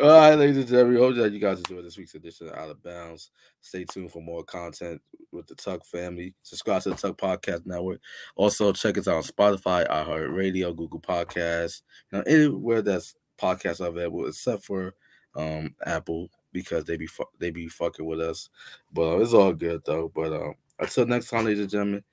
[0.00, 2.70] All right, ladies and gentlemen, hope that you guys enjoyed this week's edition of Out
[2.70, 3.30] of Bounds.
[3.60, 6.32] Stay tuned for more content with the Tuck family.
[6.42, 8.00] Subscribe to the Tuck Podcast Network.
[8.34, 14.26] Also, check us out on Spotify, iHeartRadio, Google Podcasts, you know, anywhere that's podcasts available,
[14.26, 14.94] except for
[15.34, 18.48] um, Apple because they be fu- they be fucking with us.
[18.90, 20.10] But uh, it's all good though.
[20.14, 22.04] But um, until next time, ladies and gentlemen,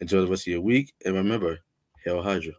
[0.00, 1.60] enjoy the rest of your week, and remember,
[2.04, 2.54] Hail Hydra.